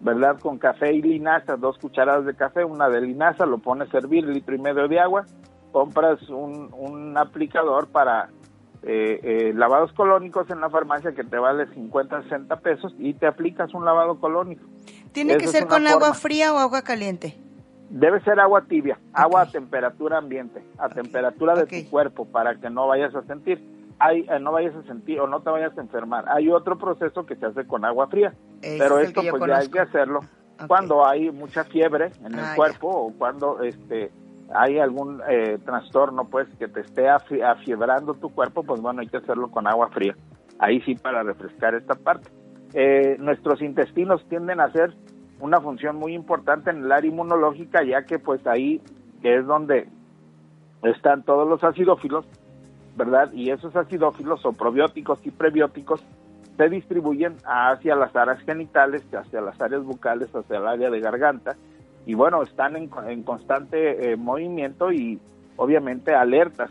[0.00, 0.38] ¿verdad?
[0.40, 4.24] Con café y linaza, dos cucharadas de café, una de linaza, lo pones a hervir,
[4.26, 5.26] litro y medio de agua,
[5.72, 8.30] compras un, un aplicador para
[8.82, 13.26] eh, eh, lavados colónicos en la farmacia que te vale 50, 60 pesos y te
[13.26, 14.64] aplicas un lavado colónico.
[15.12, 17.36] ¿Tiene que ser con agua fría o agua caliente?
[17.88, 22.68] Debe ser agua tibia, agua a temperatura ambiente, a temperatura de tu cuerpo para que
[22.68, 23.62] no vayas a sentir.
[23.98, 26.24] Hay, eh, no vayas a sentir o no te vayas a enfermar.
[26.28, 29.80] Hay otro proceso que se hace con agua fría, pero esto pues ya hay que
[29.80, 30.20] hacerlo
[30.66, 34.10] cuando hay mucha fiebre en el ah, cuerpo o cuando este
[34.54, 39.16] hay algún eh, trastorno pues que te esté afiebrando tu cuerpo, pues bueno, hay que
[39.16, 40.16] hacerlo con agua fría.
[40.58, 42.30] Ahí sí para refrescar esta parte.
[42.74, 44.94] Eh, nuestros intestinos tienden a hacer
[45.40, 48.80] una función muy importante en el área inmunológica, ya que pues ahí
[49.22, 49.88] es donde
[50.82, 52.26] están todos los acidófilos,
[52.96, 53.32] ¿verdad?
[53.32, 56.02] Y esos acidófilos o probióticos y prebióticos
[56.56, 61.56] se distribuyen hacia las áreas genitales, hacia las áreas bucales, hacia el área de garganta,
[62.06, 62.88] y bueno, están en,
[63.24, 65.20] constante eh, movimiento y
[65.56, 66.70] obviamente alertas.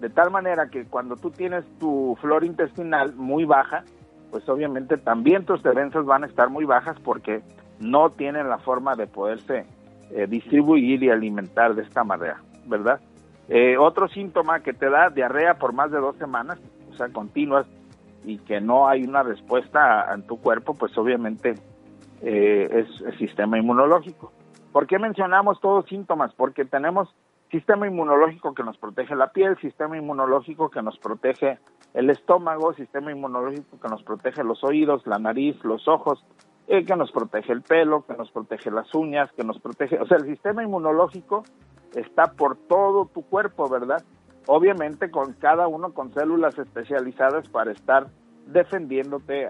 [0.00, 3.84] De tal manera que cuando tú tienes tu flora intestinal muy baja,
[4.30, 7.42] pues obviamente también tus defensas van a estar muy bajas porque
[7.80, 9.66] no tienen la forma de poderse
[10.10, 13.00] eh, distribuir y alimentar de esta manera, ¿verdad?
[13.48, 16.60] Eh, otro síntoma que te da diarrea por más de dos semanas,
[16.92, 17.66] o sea, continuas,
[18.24, 21.54] y que no hay una respuesta en tu cuerpo, pues obviamente
[22.22, 24.30] es el sistema inmunológico.
[24.72, 26.32] ¿Por qué mencionamos todos síntomas?
[26.34, 27.08] Porque tenemos
[27.50, 31.58] sistema inmunológico que nos protege la piel, sistema inmunológico que nos protege
[31.94, 36.24] el estómago, sistema inmunológico que nos protege los oídos, la nariz, los ojos,
[36.72, 40.06] eh, que nos protege el pelo, que nos protege las uñas, que nos protege, o
[40.06, 41.42] sea, el sistema inmunológico
[41.96, 44.04] está por todo tu cuerpo, ¿verdad?
[44.46, 48.06] Obviamente con cada uno con células especializadas para estar
[48.46, 49.48] defendiéndote eh,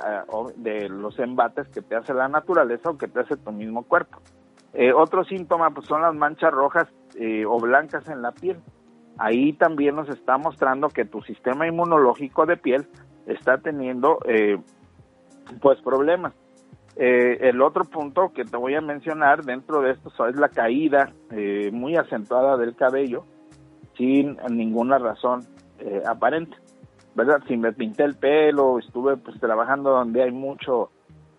[0.56, 4.18] de los embates que te hace la naturaleza o que te hace tu mismo cuerpo.
[4.72, 6.88] Eh, otro síntoma pues, son las manchas rojas
[7.46, 8.60] o blancas en la piel.
[9.18, 12.86] Ahí también nos está mostrando que tu sistema inmunológico de piel
[13.26, 14.58] está teniendo eh,
[15.60, 16.32] pues problemas.
[17.02, 21.12] El otro punto que te voy a mencionar dentro de esto es la caída
[21.72, 23.24] muy acentuada del cabello
[23.96, 25.46] sin ninguna razón
[26.06, 26.56] aparente.
[27.14, 27.42] ¿Verdad?
[27.48, 30.90] Si me pinté el pelo, estuve pues trabajando donde hay mucho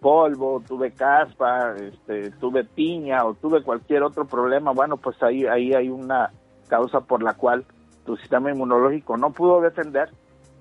[0.01, 5.73] polvo, tuve caspa, este, tuve piña o tuve cualquier otro problema, bueno, pues ahí, ahí
[5.73, 6.31] hay una
[6.67, 7.65] causa por la cual
[8.05, 10.09] tu sistema inmunológico no pudo defender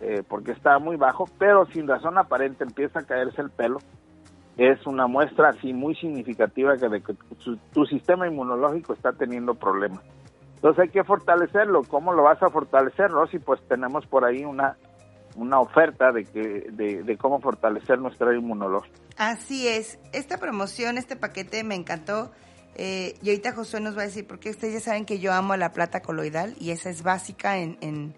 [0.03, 3.79] eh, porque estaba muy bajo, pero sin razón aparente empieza a caerse el pelo.
[4.61, 9.55] Es una muestra así muy significativa que de que tu, tu sistema inmunológico está teniendo
[9.55, 10.03] problemas.
[10.57, 11.83] Entonces hay que fortalecerlo.
[11.85, 13.39] ¿Cómo lo vas a fortalecer, Rosy?
[13.39, 14.77] Pues tenemos por ahí una
[15.37, 18.93] una oferta de, que, de, cómo fortalecer nuestra inmunología.
[19.17, 19.99] Así es.
[20.13, 22.31] Esta promoción, este paquete me encantó.
[22.75, 25.57] Eh, y ahorita Josué nos va a decir, porque ustedes ya saben que yo amo
[25.57, 28.15] la plata coloidal y esa es básica en, en,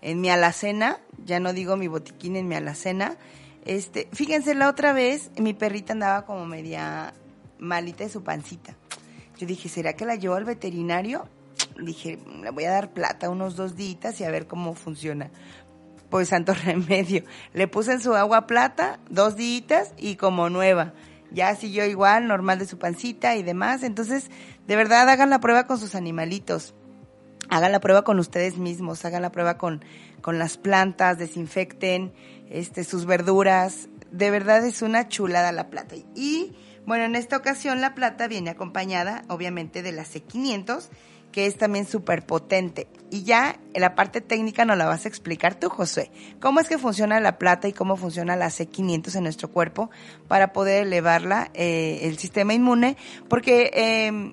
[0.00, 0.98] en mi alacena.
[1.24, 3.16] Ya no digo mi botiquín en mi alacena.
[3.64, 7.14] Este, fíjense, la otra vez mi perrita andaba como media
[7.58, 8.74] malita de su pancita.
[9.38, 11.28] Yo dije, ¿será que la llevo al veterinario?
[11.82, 15.30] Dije, le voy a dar plata unos dos días y a ver cómo funciona
[16.10, 17.24] pues santo remedio.
[17.54, 20.92] Le puse en su agua plata dos días y como nueva.
[21.32, 23.84] Ya siguió igual, normal de su pancita y demás.
[23.84, 24.30] Entonces,
[24.66, 26.74] de verdad, hagan la prueba con sus animalitos.
[27.48, 29.84] Hagan la prueba con ustedes mismos, hagan la prueba con,
[30.20, 32.12] con las plantas, desinfecten
[32.50, 33.88] este, sus verduras.
[34.10, 35.94] De verdad es una chulada la plata.
[36.14, 36.52] Y
[36.86, 40.88] Bueno, en esta ocasión la plata viene acompañada, obviamente, de la C500,
[41.30, 42.88] que es también súper potente.
[43.10, 46.10] Y ya en la parte técnica nos la vas a explicar tú, José.
[46.40, 49.90] ¿Cómo es que funciona la plata y cómo funciona la C500 en nuestro cuerpo
[50.26, 52.96] para poder elevarla, eh, el sistema inmune?
[53.28, 54.32] Porque eh,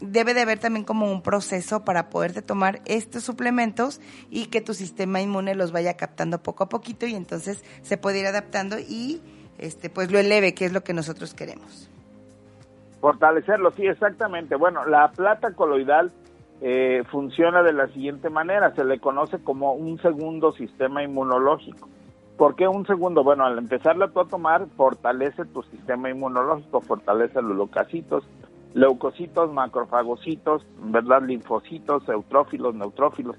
[0.00, 4.74] debe de haber también como un proceso para poderte tomar estos suplementos y que tu
[4.74, 9.20] sistema inmune los vaya captando poco a poquito y entonces se puede ir adaptando y
[9.58, 11.90] este pues lo eleve, que es lo que nosotros queremos.
[13.00, 14.56] Fortalecerlo, sí, exactamente.
[14.56, 16.12] Bueno, la plata coloidal
[16.60, 21.88] eh, funciona de la siguiente manera, se le conoce como un segundo sistema inmunológico.
[22.36, 23.24] ¿Por qué un segundo?
[23.24, 28.24] Bueno, al empezarla tú a tomar, fortalece tu sistema inmunológico, fortalece los leucocitos,
[28.76, 31.22] leucocitos, macrofagocitos, ¿verdad?
[31.22, 33.34] Linfocitos, eutrófilos, neutrófilos.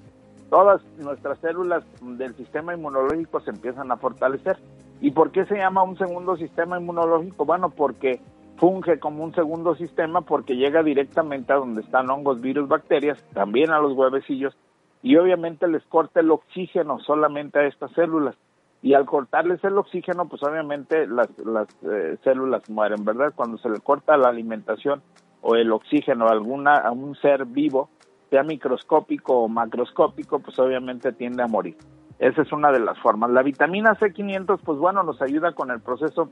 [0.50, 4.58] Todas nuestras células del sistema inmunológico se empiezan a fortalecer.
[5.00, 7.46] ¿Y por qué se llama un segundo sistema inmunológico?
[7.46, 8.20] Bueno, porque
[8.58, 13.70] funge como un segundo sistema porque llega directamente a donde están hongos, virus, bacterias, también
[13.70, 14.58] a los huevecillos,
[15.04, 18.36] y obviamente les corta el oxígeno solamente a estas células
[18.82, 23.34] y al cortarles el oxígeno, pues obviamente las, las eh, células mueren, ¿verdad?
[23.36, 25.04] Cuando se le corta la alimentación
[25.50, 27.90] o el oxígeno a, alguna, un ser vivo,
[28.30, 31.78] sea microscópico o macroscópico, pues obviamente tiende a morir.
[32.20, 33.30] Esa es una de las formas.
[33.30, 36.32] La vitamina C500, pues bueno, nos ayuda con el proceso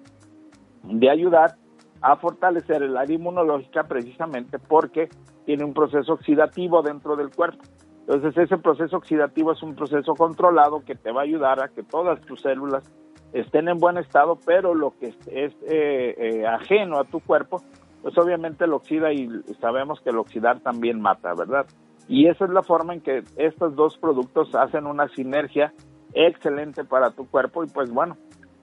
[0.84, 1.56] de ayudar
[2.02, 5.08] a fortalecer el área inmunológica precisamente porque
[5.46, 7.64] tiene un proceso oxidativo dentro del cuerpo.
[8.02, 11.84] Entonces ese proceso oxidativo es un proceso controlado que te va a ayudar a que
[11.84, 12.84] todas tus células
[13.32, 17.62] estén en buen estado, pero lo que es, eh, eh, ajeno a tu cuerpo,
[18.06, 19.28] pues obviamente lo oxida y
[19.60, 21.66] sabemos que el oxidar también mata, ¿verdad?
[22.08, 25.74] Y esa es la forma en que estos dos productos hacen una sinergia
[26.14, 28.16] excelente para tu cuerpo y pues bueno,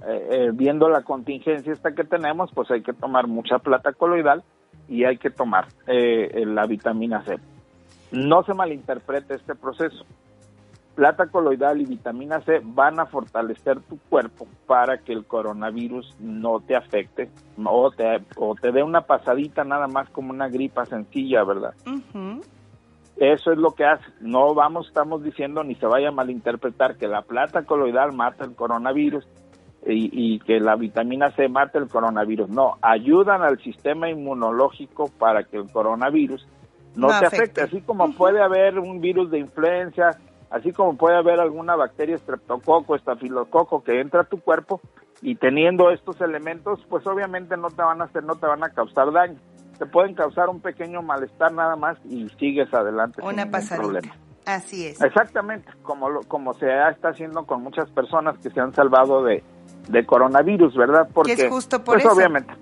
[0.07, 4.45] eh, viendo la contingencia esta que tenemos, pues hay que tomar mucha plata coloidal
[4.87, 7.41] y hay que tomar la vitamina C.
[8.13, 10.05] No se malinterprete este proceso.
[10.95, 16.61] Plata coloidal y vitamina C van a fortalecer tu cuerpo para que el coronavirus no
[16.61, 17.31] te afecte
[17.65, 21.75] o te, o te dé una pasadita nada más como una gripa sencilla, ¿verdad?
[23.17, 24.05] Eso es lo que hace.
[24.21, 28.55] No vamos, estamos diciendo ni se vaya a malinterpretar que la plata coloidal mata el
[28.55, 29.27] coronavirus
[29.87, 32.51] y, y, que la vitamina C mata el coronavirus.
[32.51, 36.47] No, ayudan al sistema inmunológico para que el coronavirus
[36.95, 37.63] no, te afecte.
[37.63, 40.19] Así como puede haber un virus de influenza,
[40.53, 44.81] así como puede haber alguna bacteria estreptococo, estafilococo que entra a tu cuerpo
[45.21, 48.71] y teniendo estos elementos, pues obviamente no te van a hacer, no te van a
[48.71, 49.39] causar daño.
[49.79, 54.15] Te pueden causar un pequeño malestar nada más y sigues adelante Una sin problema.
[54.45, 55.01] Así es.
[55.01, 59.43] Exactamente, como lo, como se está haciendo con muchas personas que se han salvado de,
[59.89, 61.09] de coronavirus, ¿verdad?
[61.15, 62.53] Porque es justo por pues obviamente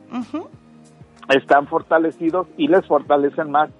[1.31, 3.71] están fortalecidos y les fortalecen más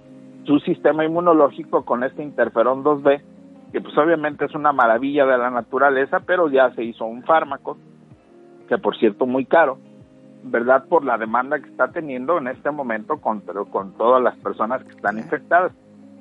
[0.45, 3.21] su sistema inmunológico con este interferón 2B,
[3.71, 7.77] que pues obviamente es una maravilla de la naturaleza, pero ya se hizo un fármaco,
[8.67, 9.77] que por cierto muy caro,
[10.43, 10.85] ¿verdad?
[10.87, 14.91] Por la demanda que está teniendo en este momento con, con todas las personas que
[14.91, 15.71] están infectadas.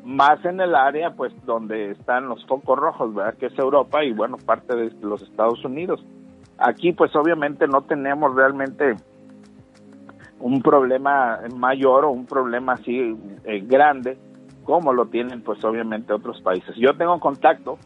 [0.04, 3.34] Más en el área, pues, donde están los focos rojos, ¿verdad?
[3.34, 6.02] Que es Europa y, bueno, parte de los Estados Unidos.
[6.58, 8.96] Aquí, pues, obviamente no tenemos realmente
[10.38, 14.16] un problema mayor o un problema así eh, grande
[14.70, 16.76] como lo tienen pues obviamente otros países.
[16.76, 17.76] Yo tengo contacto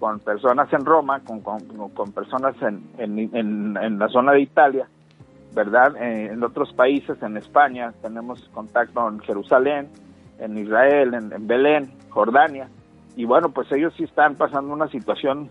[0.00, 4.88] con personas en Roma, con, con, personas en, en, en, la zona de Italia,
[5.54, 5.94] ¿verdad?
[6.02, 9.88] Eh, en otros países, en España, tenemos contacto en Jerusalén,
[10.40, 12.68] en Israel, en, Belén, Jordania.
[13.14, 15.48] Y bueno, pues ellos sí están pasando una situación,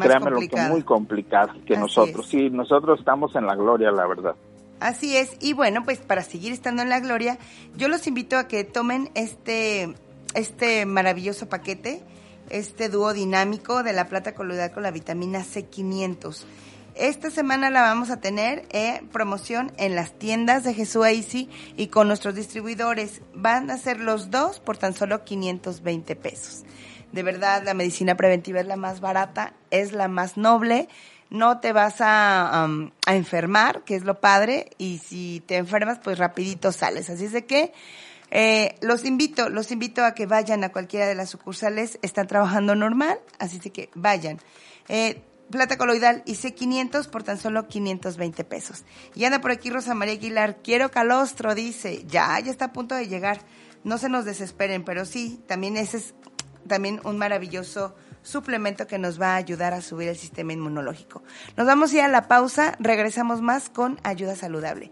[0.00, 2.26] créanme lo que muy complicada que nosotros.
[2.26, 4.34] Sí, nosotros estamos en la gloria, la verdad.
[4.80, 7.36] Así es, y bueno, pues para seguir estando en la gloria,
[7.76, 9.94] yo los invito a que tomen este,
[10.34, 12.02] este maravilloso paquete,
[12.50, 16.44] este dúo dinámico de la plata coloidal con la vitamina C500.
[16.94, 21.86] Esta semana la vamos a tener en promoción en las tiendas de Jesús Easy y
[21.86, 23.22] con nuestros distribuidores.
[23.34, 26.64] Van a ser los dos por tan solo 520 pesos.
[27.12, 30.88] De verdad, la medicina preventiva es la más barata, es la más noble
[31.32, 36.18] no te vas a, a, enfermar, que es lo padre, y si te enfermas, pues
[36.18, 37.08] rapidito sales.
[37.08, 37.72] Así es de que
[38.34, 42.74] eh, los invito, los invito a que vayan a cualquiera de las sucursales, están trabajando
[42.74, 44.40] normal, así que vayan.
[44.88, 48.84] Eh, plata coloidal y C500 por tan solo 520 pesos.
[49.14, 52.94] Y anda por aquí Rosa María Aguilar, quiero calostro, dice, ya, ya está a punto
[52.94, 53.42] de llegar.
[53.84, 56.14] No se nos desesperen, pero sí, también ese es
[56.66, 61.22] también un maravilloso suplemento que nos va a ayudar a subir el sistema inmunológico.
[61.58, 64.90] Nos vamos a ir a la pausa, regresamos más con ayuda saludable.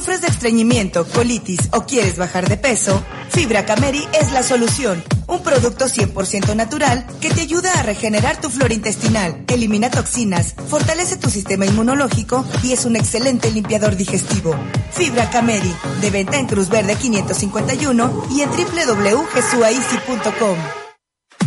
[0.00, 5.04] Sufres de estreñimiento, colitis o quieres bajar de peso, Fibra Cameri es la solución.
[5.26, 11.18] Un producto 100% natural que te ayuda a regenerar tu flora intestinal, elimina toxinas, fortalece
[11.18, 14.54] tu sistema inmunológico y es un excelente limpiador digestivo.
[14.90, 20.79] Fibra Cameri, de venta en Cruz Verde 551 y en www.jesuaici.com.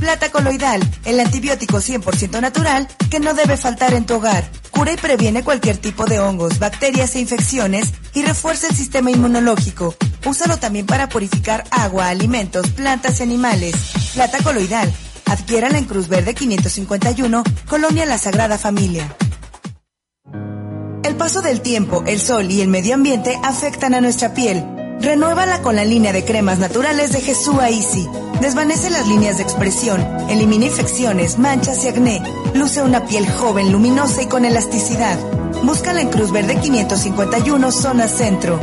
[0.04, 4.44] Plata coloidal, el antibiótico 100% natural que no debe faltar en tu hogar.
[4.70, 9.96] Cura y previene cualquier tipo de hongos, bacterias e infecciones y refuerza el sistema inmunológico.
[10.26, 13.76] Úsalo también para purificar agua, alimentos, plantas y animales.
[14.14, 14.94] Plata coloidal.
[15.26, 19.16] Adquiérala en Cruz Verde 551, Colonia La Sagrada Familia.
[21.06, 24.83] El paso del tiempo, el sol y el medio ambiente afectan a nuestra piel.
[25.04, 28.08] Renuévala con la línea de cremas naturales de Jesús Easy.
[28.40, 30.00] Desvanece las líneas de expresión,
[30.30, 32.24] elimina infecciones, manchas y acné.
[32.56, 35.20] Luce una piel joven, luminosa y con elasticidad.
[35.62, 38.58] Búscala en Cruz Verde 551, zona centro.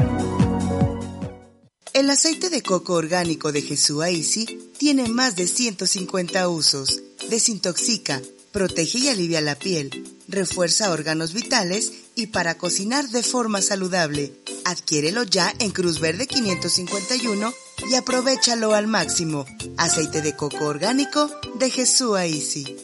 [1.93, 7.03] El aceite de coco orgánico de Jesús Easy tiene más de 150 usos.
[7.29, 14.33] Desintoxica, protege y alivia la piel, refuerza órganos vitales y para cocinar de forma saludable.
[14.65, 17.53] Adquiérelo ya en Cruz Verde 551
[17.91, 19.47] y aprovechalo al máximo.
[19.79, 22.77] Aceite de coco orgánico de Jesús Easy.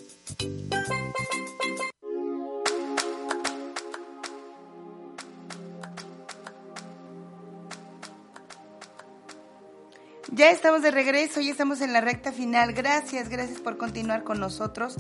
[10.33, 12.73] Ya estamos de regreso, ya estamos en la recta final.
[12.73, 14.97] Gracias, gracias por continuar con nosotros.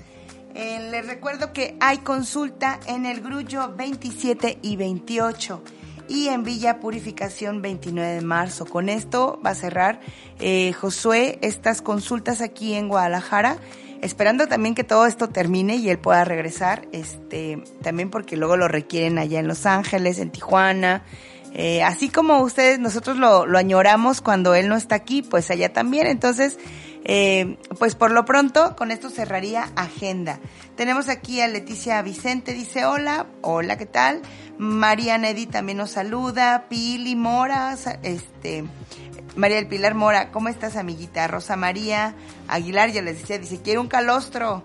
[0.59, 5.63] Eh, les recuerdo que hay consulta en el Grullo 27 y 28
[6.09, 8.65] y en Villa Purificación 29 de marzo.
[8.65, 10.01] Con esto va a cerrar
[10.41, 13.59] eh, Josué estas consultas aquí en Guadalajara,
[14.01, 18.67] esperando también que todo esto termine y él pueda regresar, este, también porque luego lo
[18.67, 21.03] requieren allá en Los Ángeles, en Tijuana.
[21.53, 25.75] Eh, así como ustedes, nosotros lo, lo añoramos cuando él no está aquí, pues allá
[25.75, 26.07] también.
[26.07, 26.59] Entonces,
[27.09, 30.41] eh, pues por lo pronto, con esto cerraría agenda.
[30.75, 34.23] Tenemos aquí a Leticia Vicente, dice hola, hola, ¿qué tal?
[34.59, 38.65] María Nedi también nos saluda, Pili Mora, este,
[39.37, 41.29] María del Pilar Mora, ¿cómo estás, amiguita?
[41.29, 42.17] Rosa María
[42.49, 44.65] Aguilar, ya les decía, dice, quiero un calostro.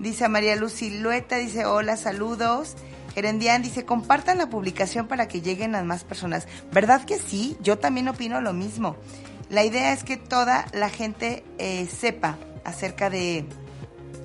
[0.00, 2.74] Dice María Luz Silueta, dice, hola, saludos.
[3.14, 6.48] Herendian dice, compartan la publicación para que lleguen a más personas.
[6.72, 7.56] ¿Verdad que sí?
[7.60, 8.96] Yo también opino lo mismo.
[9.48, 13.44] La idea es que toda la gente eh, sepa acerca de,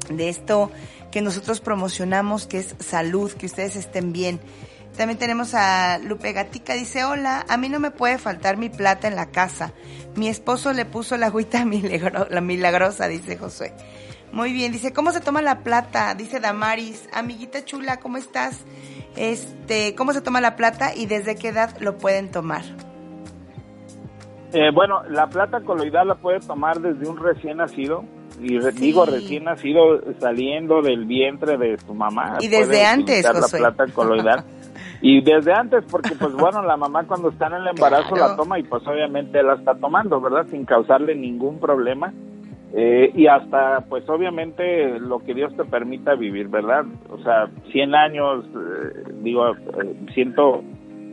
[0.09, 0.71] de esto
[1.11, 4.39] que nosotros promocionamos, que es salud, que ustedes estén bien.
[4.97, 9.07] También tenemos a Lupe Gatica, dice, hola, a mí no me puede faltar mi plata
[9.07, 9.73] en la casa.
[10.15, 11.65] Mi esposo le puso la agüita
[12.29, 13.73] la milagrosa, dice Josué.
[14.31, 16.15] Muy bien, dice, ¿cómo se toma la plata?
[16.15, 18.59] Dice Damaris, amiguita chula, ¿cómo estás?
[19.17, 22.63] Este, ¿cómo se toma la plata y desde qué edad lo pueden tomar?
[24.53, 28.03] Eh, bueno, la plata coloidal la puede tomar desde un recién nacido.
[28.39, 32.37] Y digo recién nacido saliendo del vientre de su mamá.
[32.39, 34.43] Y desde antes, la plata coloidal.
[35.01, 38.57] y desde antes, porque pues bueno, la mamá cuando está en el embarazo la toma
[38.57, 40.47] y pues obviamente la está tomando, ¿verdad?
[40.49, 42.11] Sin causarle ningún problema.
[42.73, 46.85] Eh, y hasta, pues obviamente, lo que Dios te permita vivir, ¿verdad?
[47.09, 49.51] O sea, 100 años, eh, digo,
[50.13, 50.63] siento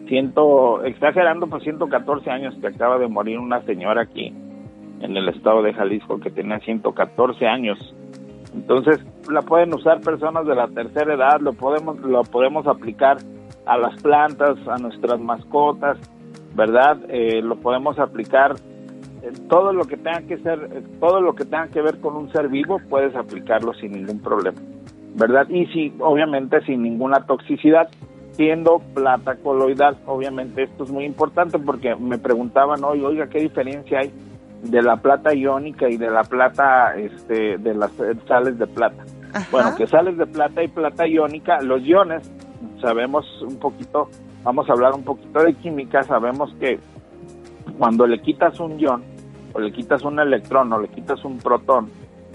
[0.08, 4.34] ciento, exagerando, pues 114 años que acaba de morir una señora aquí
[5.00, 7.78] en el estado de Jalisco que tenía 114 años.
[8.54, 8.98] Entonces,
[9.30, 13.18] la pueden usar personas de la tercera edad, lo podemos lo podemos aplicar
[13.66, 15.98] a las plantas, a nuestras mascotas,
[16.54, 16.98] ¿verdad?
[17.08, 18.56] Eh, lo podemos aplicar
[19.48, 22.48] todo lo que tenga que ser todo lo que tenga que ver con un ser
[22.48, 24.58] vivo puedes aplicarlo sin ningún problema,
[25.14, 25.48] ¿verdad?
[25.48, 27.88] Y si obviamente sin ninguna toxicidad
[28.38, 29.98] siendo plata coloidal.
[30.06, 34.12] Obviamente esto es muy importante porque me preguntaban hoy, oiga, ¿qué diferencia hay
[34.62, 37.90] de la plata iónica y de la plata, este, de las
[38.28, 39.04] sales de plata?
[39.50, 42.30] Bueno, que sales de plata y plata iónica, los iones,
[42.80, 44.08] sabemos un poquito,
[44.44, 46.78] vamos a hablar un poquito de química, sabemos que
[47.76, 49.02] cuando le quitas un ion,
[49.52, 51.90] o le quitas un electrón, o le quitas un protón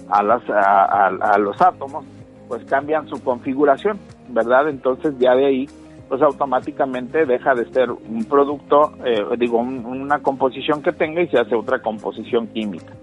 [0.09, 2.03] a, las, a los átomos,
[2.49, 3.97] pues cambian su configuración,
[4.27, 4.67] ¿verdad?
[4.67, 5.69] Entonces ya de ahí
[6.14, 11.39] pues automáticamente deja de ser un producto, eh, digo, una composición que tenga y se
[11.39, 12.93] hace otra composición química.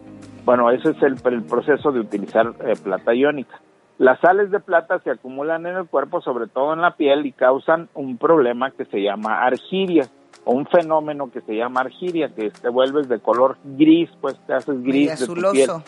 [0.44, 3.60] Bueno, ese es el, proceso de utilizar eh, plata iónica.
[3.98, 7.32] Las sales de plata se acumulan en el cuerpo, sobre todo en la piel, y
[7.32, 10.04] causan un problema que se llama argiria.
[10.44, 14.54] O un fenómeno que se llama argiria, que te vuelves de color gris, pues te
[14.54, 15.84] haces gris y de tu piel azuloso.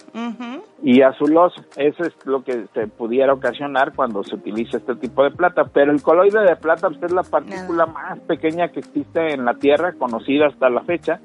[0.83, 1.63] Y azuloso.
[1.77, 5.65] Eso es lo que se pudiera ocasionar cuando se utiliza este tipo de plata.
[5.73, 9.55] Pero el coloide de plata pues, es la partícula más pequeña que existe en la
[9.55, 11.21] Tierra, conocida hasta la fecha.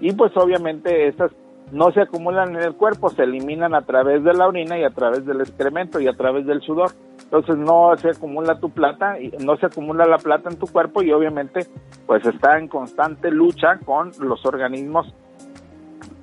[0.00, 1.32] Y pues obviamente estas
[1.72, 4.90] no se acumulan en el cuerpo, se eliminan a través de la orina y a
[4.90, 6.92] través del excremento y a través del sudor.
[7.30, 11.02] Entonces no se acumula tu plata, y no se acumula la plata en tu cuerpo
[11.02, 11.66] y obviamente
[12.06, 15.12] pues está en constante lucha con los organismos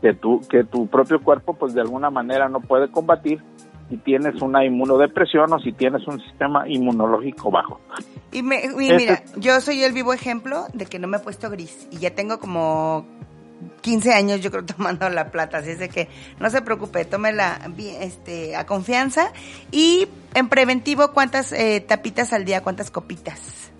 [0.01, 3.39] que tu, que tu propio cuerpo pues de alguna manera no puede combatir
[3.87, 7.79] si tienes una inmunodepresión o si tienes un sistema inmunológico bajo.
[8.31, 11.19] Y, me, y Este- mira, yo soy el vivo ejemplo de que no me he
[11.19, 13.05] puesto gris y ya tengo como
[13.81, 16.07] 15 años yo creo tomando la plata, así es de que
[16.39, 17.59] no se preocupe, tómela
[17.99, 19.31] este, a confianza
[19.71, 23.71] y en preventivo, ¿cuántas eh, tapitas al día, cuántas copitas?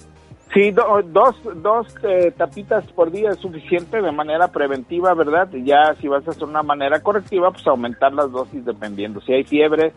[0.53, 5.49] Sí, do- dos, dos eh, tapitas por día es suficiente de manera preventiva, ¿verdad?
[5.65, 9.19] Ya si vas a hacer una manera correctiva, pues aumentar las dosis dependiendo.
[9.19, 9.91] Si hay fiebre,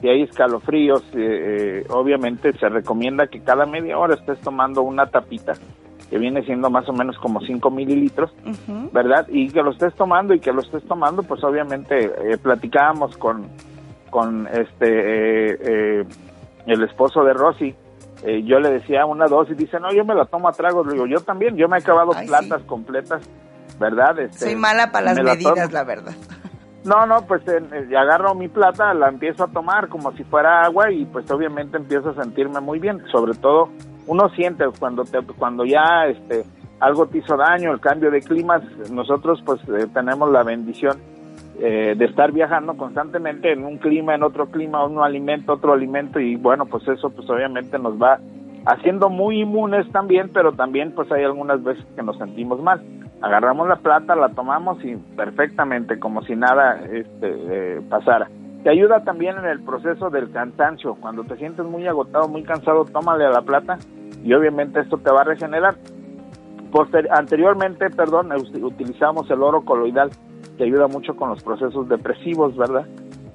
[0.00, 5.06] si hay escalofríos, eh, eh, obviamente se recomienda que cada media hora estés tomando una
[5.06, 5.54] tapita,
[6.10, 8.30] que viene siendo más o menos como 5 mililitros.
[8.92, 9.26] ¿verdad?
[9.28, 13.48] Y que lo estés tomando y que lo estés tomando, pues obviamente eh, platicábamos con,
[14.10, 14.86] con este
[15.52, 16.04] eh, eh,
[16.66, 17.74] el esposo de Rosy.
[18.24, 20.86] eh, yo le decía una dosis, dice, no, yo me la tomo a tragos.
[20.86, 22.64] Le digo, yo también, yo me he acabado Ay, sí.
[22.66, 23.22] completas,
[23.78, 24.18] ¿verdad?
[24.20, 26.12] Este, Soy mala para las me la medidas, la verdad.
[26.84, 30.92] No, no, pues eh, agarro mi plata, la empiezo a tomar como si fuera agua
[30.92, 33.02] y pues obviamente empiezo a sentirme muy bien.
[33.10, 33.70] Sobre todo,
[34.06, 36.44] uno siente cuando te, cuando ya este
[36.80, 40.98] algo te hizo daño, el cambio de climas, nosotros pues eh, tenemos la bendición
[41.58, 46.18] eh, de estar viajando constantemente en un clima, en otro clima, un alimento, otro alimento
[46.18, 48.18] y bueno, pues eso pues obviamente nos va
[48.66, 52.82] haciendo muy inmunes también, pero también pues hay algunas veces que nos sentimos mal.
[53.22, 58.28] Agarramos la plata, la tomamos y perfectamente, como si nada este, eh, pasara.
[58.64, 60.94] Te ayuda también en el proceso del cansancio.
[60.94, 63.78] Cuando te sientes muy agotado, muy cansado, tómale a la plata
[64.24, 65.76] y obviamente esto te va a regenerar.
[66.72, 70.10] Poster- anteriormente, perdón, utilizamos el oro coloidal,
[70.56, 72.86] que ayuda mucho con los procesos depresivos, ¿verdad?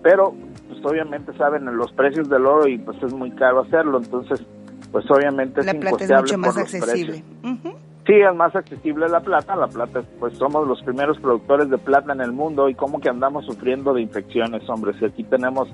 [0.02, 0.34] Pero,
[0.68, 4.44] pues obviamente saben los precios del oro y pues es muy caro hacerlo, entonces,
[4.92, 7.24] pues obviamente La es plata es mucho más por los accesible.
[7.44, 7.69] Ujú.
[8.10, 9.56] Sí, es más accesible la plata.
[9.56, 13.08] La plata, pues somos los primeros productores de plata en el mundo y como que
[13.08, 14.94] andamos sufriendo de infecciones, hombre.
[14.98, 15.70] Si aquí tenemos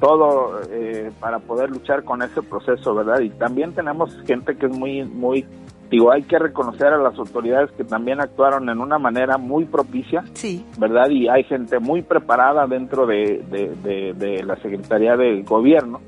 [0.00, 3.20] todo eh, para poder luchar con ese proceso, ¿verdad?
[3.20, 5.44] Y también tenemos gente que es muy, muy,
[5.90, 10.22] digo, hay que reconocer a las autoridades que también actuaron en una manera muy propicia,
[10.34, 11.08] Sí, ¿verdad?
[11.10, 16.00] Y hay gente muy preparada dentro de, de, de- de la Secretaría de Gobierno.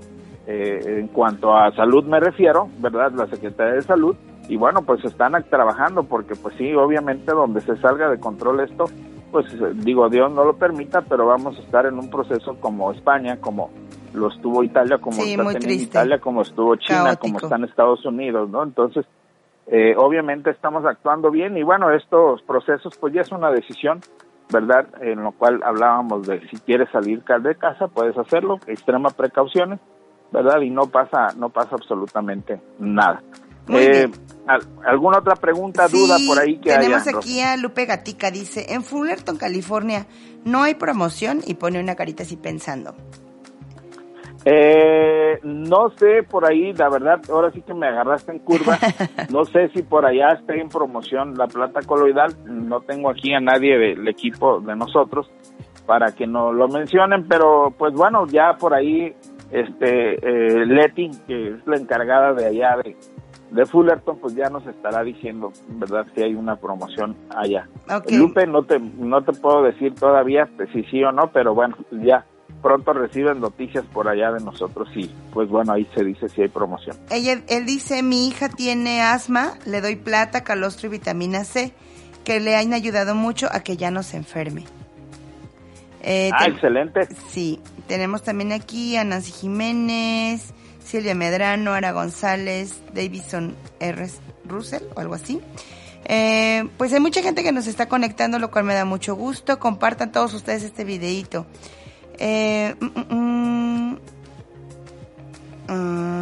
[0.49, 3.11] eh, en cuanto a salud me refiero, ¿verdad?
[3.17, 4.15] La Secretaría de Salud.
[4.49, 8.85] Y bueno, pues están trabajando porque pues sí, obviamente donde se salga de control esto,
[9.33, 12.93] pues eh, digo, Dios no lo permita, pero vamos a estar en un proceso como
[12.93, 13.71] España, como
[14.15, 15.85] lo estuvo Italia, como Sí, está triste.
[15.85, 17.21] Italia, como estuvo China, Caótico.
[17.23, 18.63] como están Estados Unidos, ¿no?
[18.63, 19.05] Entonces,
[19.67, 24.01] eh, obviamente estamos actuando bien y bueno, estos procesos pues ya es una decisión,
[24.53, 24.87] ¿verdad?
[25.01, 29.81] En lo cual hablábamos de si quieres salir de casa, puedes hacerlo, extrema precauciones,
[30.31, 30.61] ¿verdad?
[30.61, 33.23] Y no pasa, no pasa absolutamente nada.
[33.67, 34.13] Muy Eh, bien.
[34.85, 38.85] ¿Alguna otra pregunta, Sí, duda por ahí que tenemos aquí a Lupe Gatica, dice, en
[38.85, 40.07] Fullerton, California,
[40.45, 42.95] no hay promoción y pone una carita así pensando.
[44.45, 48.79] Eh, no sé por ahí, la verdad, ahora sí que me agarraste en curva.
[49.33, 52.33] No sé si por allá está en promoción la plata coloidal.
[52.45, 55.29] No tengo aquí a nadie del equipo de nosotros
[55.85, 59.13] para que nos lo mencionen, pero pues bueno, ya por ahí,
[59.51, 62.97] este, eh, Leti, que es la encargada de allá de,
[63.51, 66.07] de Fullerton, pues ya nos estará diciendo, ¿verdad?
[66.15, 67.69] Si hay una promoción allá.
[67.89, 68.11] Ok.
[68.11, 71.77] Lupe, no te, no te puedo decir todavía pues, si sí o no, pero bueno,
[71.91, 72.25] ya
[72.63, 76.49] pronto reciben noticias por allá de nosotros y pues bueno, ahí se dice si hay
[76.49, 76.97] promoción.
[77.11, 81.73] Ella, él dice, mi hija tiene asma, le doy plata, calostro y vitamina C,
[82.25, 84.65] que le han ayudado mucho a que ya no se enferme.
[86.03, 87.07] Eh, Ah, excelente.
[87.29, 90.53] Sí, tenemos también aquí a Nancy Jiménez,
[90.87, 94.09] Silvia Medrano, Ara González, Davison R.
[94.45, 95.41] Russell o algo así.
[96.05, 99.59] Eh, pues hay mucha gente que nos está conectando, lo cual me da mucho gusto.
[99.59, 101.47] Compartan todos ustedes este videito.
[102.19, 103.99] Eh, mm, mm, mm.
[105.69, 106.17] Ah.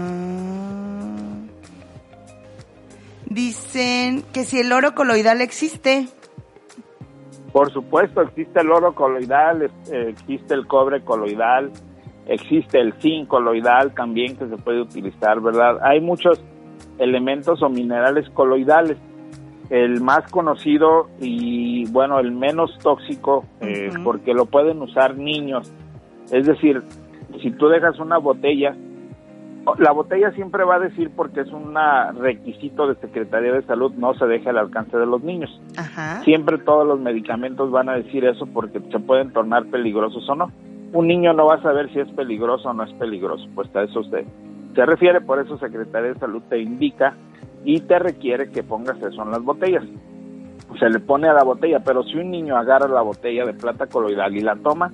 [3.35, 6.09] dicen que si el oro coloidal existe.
[7.53, 11.71] Por supuesto, existe el oro coloidal, eh, existe el cobre coloidal,
[12.27, 15.79] existe el zinc coloidal también que se puede utilizar, ¿verdad?
[15.83, 16.43] Hay muchos
[16.99, 18.99] elementos o minerales coloidales.
[19.70, 25.72] el más conocido y bueno, el menos tóxico, eh, porque lo pueden usar niños.
[26.31, 26.83] Es decir,
[27.41, 28.77] si tú dejas una botella,
[29.79, 31.75] la botella siempre va a decir porque es un
[32.18, 35.61] requisito de Secretaría de Salud, no se deja al alcance de los niños.
[35.79, 36.22] Ajá.
[36.25, 40.53] Siempre todos los medicamentos van a decir eso porque se pueden tornar peligrosos o no.
[40.95, 43.82] Un niño no va a saber si es peligroso o no es peligroso, pues a
[43.82, 44.24] eso se,
[44.74, 47.14] se refiere, por eso Secretaría de Salud te indica
[47.64, 49.84] y te requiere que pongas eso en las botellas.
[50.78, 53.86] Se le pone a la botella, pero si un niño agarra la botella de plata
[53.86, 54.92] coloidal y la toma,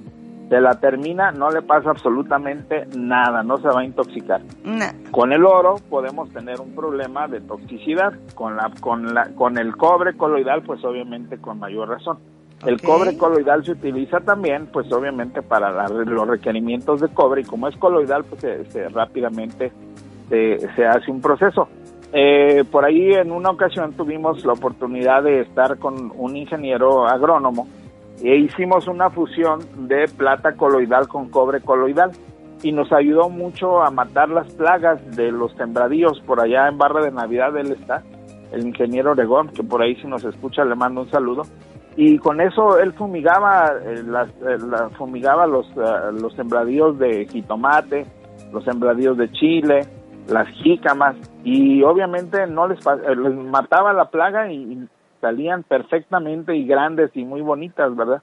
[0.48, 4.40] se la termina, no le pasa absolutamente nada, no se va a intoxicar.
[5.12, 8.14] Con el oro podemos tener un problema de toxicidad.
[8.34, 12.18] Con la, con la, con el cobre coloidal, pues obviamente con mayor razón.
[12.66, 17.44] El cobre coloidal se utiliza también, pues obviamente para la- los requerimientos de cobre y
[17.44, 19.72] como es coloidal, pues se- se- rápidamente
[20.28, 21.68] se, se hace un proceso.
[22.12, 27.66] Eh, por ahí en una ocasión tuvimos la oportunidad de estar con un ingeniero agrónomo
[28.22, 32.10] e hicimos una fusión de plata coloidal con cobre coloidal
[32.62, 36.20] y nos ayudó mucho a matar las plagas de los sembradíos.
[36.26, 38.02] Por allá en Barra de Navidad él está
[38.52, 41.42] el ingeniero Oregón que por ahí si nos escucha le mando un saludo
[42.02, 44.56] y con eso él fumigaba eh, las, eh,
[44.96, 48.06] fumigaba los eh, los sembradíos de jitomate
[48.54, 49.80] los sembradíos de chile
[50.26, 54.88] las jícamas y obviamente no les, eh, les mataba la plaga y,
[55.20, 58.22] salían perfectamente y grandes y muy bonitas, ¿verdad?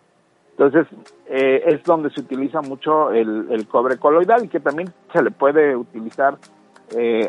[0.58, 0.88] Entonces
[1.28, 5.30] eh, es donde se utiliza mucho el, el cobre coloidal y que también se le
[5.30, 6.38] puede utilizar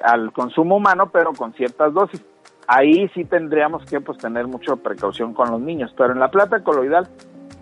[0.04, 2.24] al consumo humano, pero con ciertas dosis.
[2.68, 6.62] Ahí sí tendríamos que pues tener mucha precaución con los niños, pero en la plata
[6.62, 7.08] coloidal,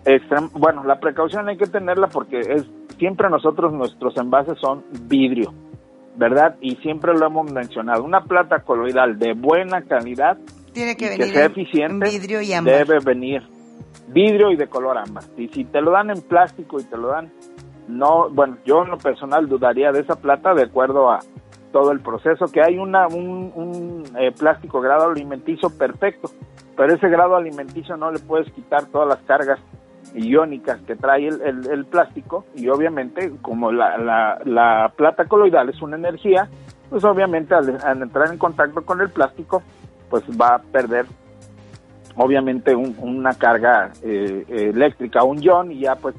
[0.05, 2.65] extrem- bueno, la precaución hay que tenerla porque es
[2.99, 5.53] siempre nosotros nuestros envases son vidrio,
[6.17, 6.55] ¿verdad?
[6.59, 10.37] Y siempre lo hemos mencionado, una plata coloidal de buena calidad
[10.73, 12.85] Tiene que venir sea en- eficiente en vidrio y ámbar.
[12.85, 13.43] debe venir
[14.09, 15.23] vidrio y de color ámbar.
[15.37, 17.31] Y si te lo dan en plástico y te lo dan,
[17.87, 21.19] no, bueno, yo en lo personal dudaría de esa plata de acuerdo a
[21.77, 26.31] todo el proceso, que hay una, un, un, eh, plástico grado alimenticio perfecto,
[26.75, 29.59] pero ese grado alimenticio no le puedes quitar todas las cargas
[30.15, 35.97] iónicas que trae el, plástico y obviamente como la, la, la plata coloidal es una
[35.97, 36.49] energía,
[36.89, 39.61] pues obviamente al, al entrar en contacto con el plástico,
[40.09, 41.05] pues va a perder
[42.15, 46.15] obviamente un- una carga eh, eléctrica, un ion y ya pues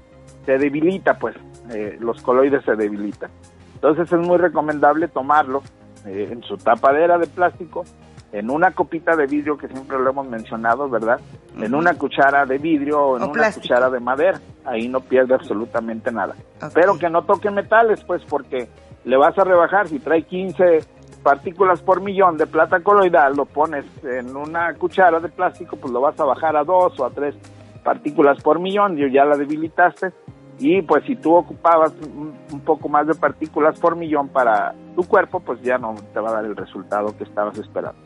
[0.47, 1.35] se debilita pues
[1.75, 3.31] eh, los coloides se debilitan.
[3.79, 5.63] Entonces es muy recomendable tomarlo
[6.05, 7.85] eh, en su tapadera de plástico,
[8.33, 11.21] en una copita de vidrio que siempre lo hemos mencionado, ¿verdad?
[11.57, 13.63] En una cuchara de vidrio o en O una plástico.
[13.63, 16.35] cuchara de madera, ahí no pierde absolutamente nada.
[16.75, 18.69] Pero que no toque metales, pues porque
[19.05, 20.81] le vas a rebajar, si trae 15
[21.23, 26.01] partículas por millón de plata coloidal, lo pones en una cuchara de plástico, pues lo
[26.01, 27.37] vas a bajar a dos o a tres
[27.85, 30.13] partículas por millón, y ya la debilitaste.
[30.59, 35.41] Y pues si tú ocupabas un, poco más de partículas por millón para tu cuerpo,
[35.41, 38.01] pues ya no te va a dar el resultado que estabas esperando.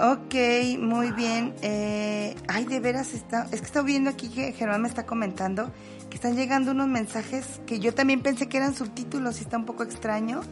[0.00, 0.34] Ok,
[0.80, 1.54] muy bien.
[1.62, 5.70] Eh, ay, de veras, está, es que estoy viendo aquí que Germán me está comentando
[6.12, 9.64] que están llegando unos mensajes que yo también pensé que eran subtítulos y está un
[9.64, 10.42] poco extraño.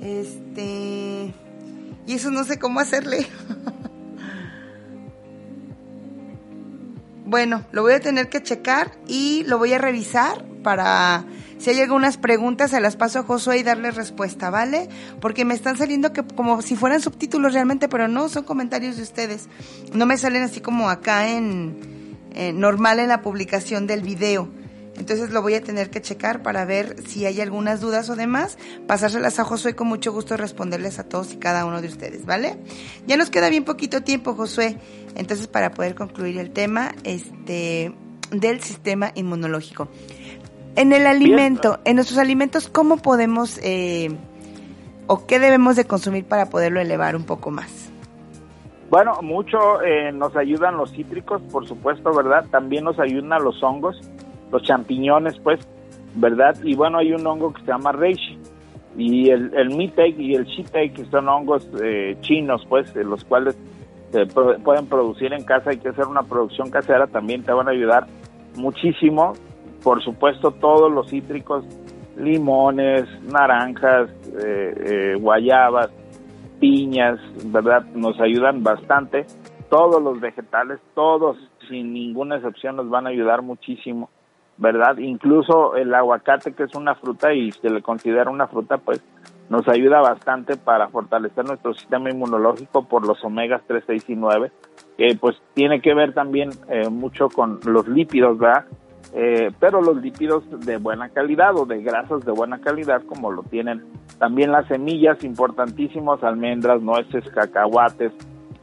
[0.00, 1.34] Este.
[2.06, 3.26] Y eso no sé cómo hacerle.
[7.28, 11.24] bueno, lo voy a tener que checar y lo voy a revisar para.
[11.58, 14.88] Si hay algunas preguntas, se las paso a Josué y darle respuesta, ¿vale?
[15.20, 19.02] Porque me están saliendo que como si fueran subtítulos realmente, pero no, son comentarios de
[19.02, 19.48] ustedes.
[19.92, 24.48] No me salen así como acá en, en normal en la publicación del video.
[24.98, 28.58] Entonces lo voy a tener que checar para ver si hay algunas dudas o demás,
[28.86, 32.58] pasárselas a Josué con mucho gusto responderles a todos y cada uno de ustedes, ¿vale?
[33.06, 34.76] Ya nos queda bien poquito tiempo, Josué.
[35.14, 37.92] Entonces para poder concluir el tema este
[38.30, 39.88] del sistema inmunológico.
[40.76, 44.10] En el alimento, en nuestros alimentos, ¿cómo podemos eh,
[45.06, 47.90] o qué debemos de consumir para poderlo elevar un poco más?
[48.90, 52.46] Bueno, mucho eh, nos ayudan los cítricos, por supuesto, ¿verdad?
[52.50, 54.00] También nos ayudan los hongos,
[54.50, 55.66] los champiñones, pues,
[56.14, 56.56] ¿verdad?
[56.62, 58.38] Y bueno, hay un hongo que se llama reishi.
[58.96, 59.70] Y el, el
[60.18, 63.56] y el shiitake, que son hongos eh, chinos, pues, los cuales
[64.10, 67.68] se pro- pueden producir en casa, hay que hacer una producción casera, también te van
[67.68, 68.06] a ayudar
[68.56, 69.34] muchísimo.
[69.84, 71.64] Por supuesto, todos los cítricos,
[72.16, 74.10] limones, naranjas,
[74.42, 74.74] eh,
[75.14, 75.90] eh, guayabas,
[76.58, 77.84] piñas, ¿verdad?
[77.94, 79.26] Nos ayudan bastante.
[79.70, 81.36] Todos los vegetales, todos,
[81.68, 84.10] sin ninguna excepción, nos van a ayudar muchísimo.
[84.58, 84.98] ¿Verdad?
[84.98, 89.02] Incluso el aguacate, que es una fruta y se le considera una fruta, pues
[89.48, 94.52] nos ayuda bastante para fortalecer nuestro sistema inmunológico por los omegas 3, 6 y 9,
[94.98, 98.66] que pues tiene que ver también eh, mucho con los lípidos, ¿verdad?
[99.14, 103.42] Eh, pero los lípidos de buena calidad o de grasas de buena calidad como lo
[103.42, 103.82] tienen
[104.18, 108.12] también las semillas importantísimas, almendras, nueces, cacahuates,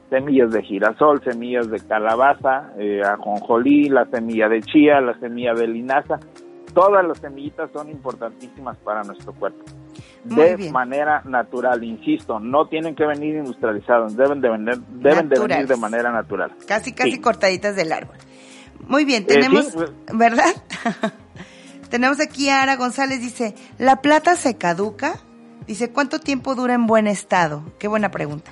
[0.09, 5.67] semillas de girasol, semillas de calabaza, eh, ajonjolí, la semilla de chía, la semilla de
[5.67, 6.19] linaza.
[6.73, 9.63] Todas las semillitas son importantísimas para nuestro cuerpo.
[10.25, 15.67] de manera natural, insisto, no tienen que venir industrializados, deben de venir, deben de venir
[15.67, 16.51] de manera natural.
[16.67, 18.17] Casi, casi cortaditas del árbol.
[18.87, 19.91] Muy bien, eh, tenemos, pues.
[20.13, 20.51] ¿verdad?
[21.89, 25.19] tenemos aquí a Ara González, dice, ¿la plata se caduca?
[25.67, 27.63] Dice, ¿cuánto tiempo dura en buen estado?
[27.79, 28.51] Qué buena pregunta.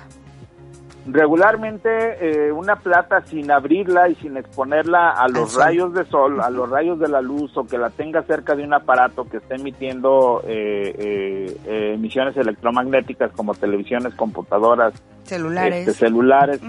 [1.06, 6.48] Regularmente eh, una plata sin abrirla y sin exponerla a los rayos de sol, a
[6.48, 9.56] los rayos de la luz o que la tenga cerca de un aparato que esté
[9.56, 14.94] emitiendo eh, eh, emisiones electromagnéticas como televisiones, computadoras,
[15.24, 16.60] celulares, este, celulares,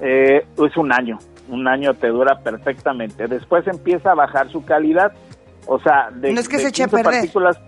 [0.00, 1.18] es un año.
[1.48, 3.26] Un año te dura perfectamente.
[3.26, 5.12] Después empieza a bajar su calidad.
[5.66, 7.58] O sea, de, no es que se eche a partículas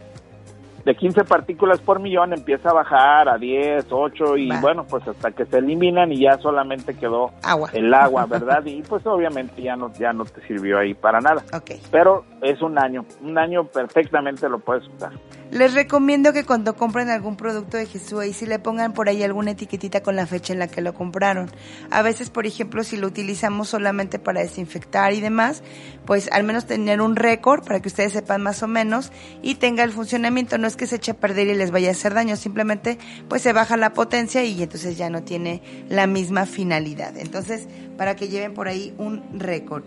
[0.85, 5.31] de 15 partículas por millón empieza a bajar a 10, 8 y bueno, pues hasta
[5.33, 7.31] que se eliminan y ya solamente quedó
[7.73, 8.65] el agua, ¿verdad?
[8.65, 11.43] y pues obviamente ya no ya no te sirvió ahí para nada.
[11.53, 11.81] Okay.
[11.91, 15.13] Pero es un año, un año perfectamente lo puedes usar.
[15.51, 19.23] Les recomiendo que cuando compren algún producto de Jesús ahí sí le pongan por ahí
[19.23, 21.51] alguna etiquetita con la fecha en la que lo compraron.
[21.91, 25.63] A veces, por ejemplo, si lo utilizamos solamente para desinfectar y demás,
[26.07, 29.85] pues al menos tener un récord para que ustedes sepan más o menos y tenga
[29.85, 30.59] el funcionamiento.
[30.59, 33.43] No es que se eche a perder y les vaya a hacer daño, simplemente pues
[33.43, 37.17] se baja la potencia y entonces ya no tiene la misma finalidad.
[37.17, 39.85] Entonces, para que lleven por ahí un récord.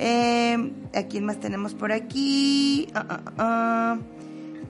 [0.00, 2.86] Eh, ¿A quién más tenemos por aquí?
[2.94, 3.98] Ah, ah, ah.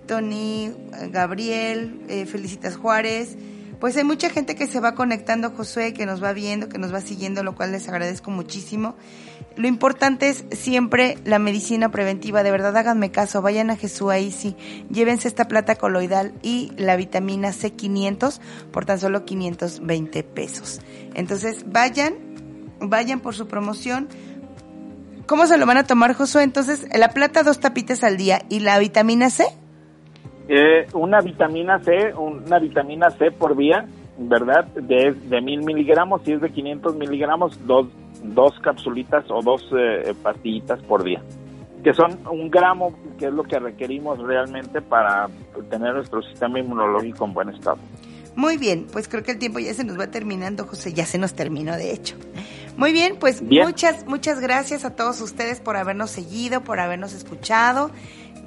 [0.09, 0.73] Tony,
[1.13, 3.37] Gabriel, eh, Felicitas Juárez.
[3.79, 6.93] Pues hay mucha gente que se va conectando, Josué, que nos va viendo, que nos
[6.93, 8.97] va siguiendo, lo cual les agradezco muchísimo.
[9.55, 14.33] Lo importante es siempre la medicina preventiva, de verdad háganme caso, vayan a Jesús ahí
[14.33, 14.57] sí,
[14.91, 18.41] llévense esta plata coloidal y la vitamina C500
[18.73, 20.81] por tan solo 520 pesos.
[21.15, 22.15] Entonces vayan,
[22.81, 24.09] vayan por su promoción.
[25.27, 26.43] ¿Cómo se lo van a tomar, Josué?
[26.43, 29.45] Entonces, la plata dos tapitas al día y la vitamina C
[30.49, 33.87] eh, una vitamina C, una vitamina C por vía,
[34.19, 34.65] ¿verdad?
[34.69, 37.87] De, de mil miligramos, si es de 500 miligramos, dos,
[38.23, 41.23] dos capsulitas o dos eh, pastillitas por día,
[41.85, 45.29] que son un gramo, que es lo que requerimos realmente para
[45.69, 47.79] tener nuestro sistema inmunológico en buen estado.
[48.35, 51.19] Muy bien, pues creo que el tiempo ya se nos va terminando, José, ya se
[51.19, 52.17] nos terminó de hecho.
[52.77, 57.91] Muy bien, pues muchas, muchas gracias a todos ustedes por habernos seguido, por habernos escuchado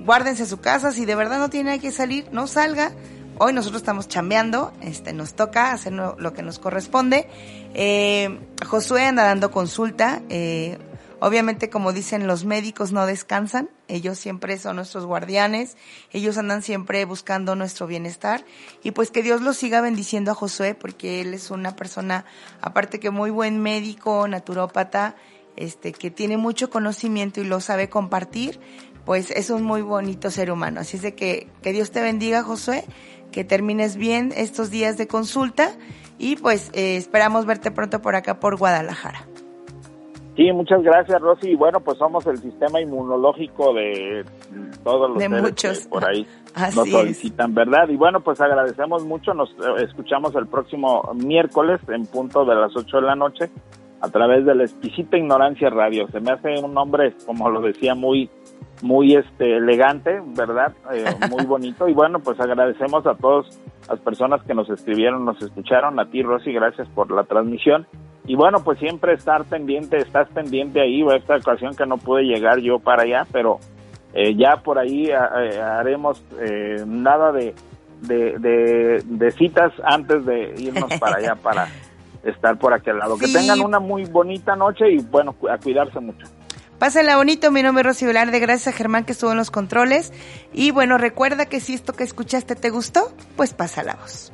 [0.06, 2.92] guárdense su casa, si de verdad no tiene que salir, no salga.
[3.38, 7.28] Hoy nosotros estamos chambeando, este, nos toca hacer lo que nos corresponde.
[7.74, 10.22] Eh, Josué anda dando consulta.
[10.30, 10.78] Eh,
[11.20, 13.70] obviamente, como dicen los médicos, no descansan.
[13.88, 15.76] Ellos siempre son nuestros guardianes.
[16.12, 18.46] Ellos andan siempre buscando nuestro bienestar.
[18.84, 22.26] Y pues que Dios lo siga bendiciendo a Josué, porque él es una persona,
[22.62, 25.16] aparte que muy buen médico, naturópata,
[25.56, 28.60] este, que tiene mucho conocimiento y lo sabe compartir
[29.06, 30.82] pues es un muy bonito ser humano.
[30.82, 32.84] Así es de que, que Dios te bendiga, Josué,
[33.32, 35.72] que termines bien estos días de consulta
[36.18, 39.26] y pues eh, esperamos verte pronto por acá por Guadalajara.
[40.36, 41.50] Sí, muchas gracias, Rosy.
[41.50, 44.24] Y bueno, pues somos el sistema inmunológico de
[44.84, 45.80] todos los de muchos.
[45.80, 46.26] que por ahí
[46.76, 47.90] nos solicitan, ¿verdad?
[47.90, 49.34] Y bueno, pues agradecemos mucho.
[49.34, 53.50] Nos eh, escuchamos el próximo miércoles en punto de las 8 de la noche
[54.00, 56.08] a través de la exquisita ignorancia radio.
[56.08, 58.30] Se me hace un nombre, como lo decía, muy
[58.82, 60.74] muy este elegante, ¿verdad?
[60.94, 61.88] Eh, muy bonito.
[61.88, 63.60] Y bueno, pues agradecemos a todas
[63.90, 66.00] las personas que nos escribieron, nos escucharon.
[66.00, 67.86] A ti, Rosy, gracias por la transmisión.
[68.26, 71.04] Y bueno, pues siempre estar pendiente, estás pendiente ahí.
[71.16, 73.60] Esta ocasión que no pude llegar yo para allá, pero
[74.14, 76.24] eh, ya por ahí eh, haremos
[76.86, 77.56] nada de,
[78.02, 81.68] de, de, citas antes de irnos para allá, para
[82.24, 83.18] estar por aquel lado.
[83.18, 86.28] Que tengan una muy bonita noche y bueno, a cuidarse mucho.
[86.82, 90.12] Pásenla bonito, mi nombre es Rosy Velarde, gracias a Germán que estuvo en los controles.
[90.52, 94.32] Y bueno, recuerda que si esto que escuchaste te gustó, pues pasa la voz.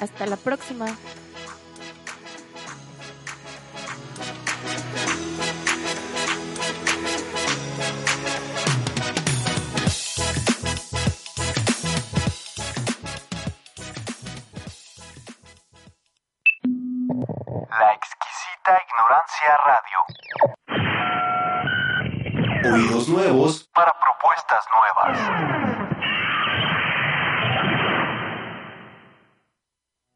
[0.00, 0.86] Hasta la próxima.
[17.70, 19.98] La exquisita ignorancia radio.
[22.74, 25.18] Oídos nuevos para propuestas nuevas.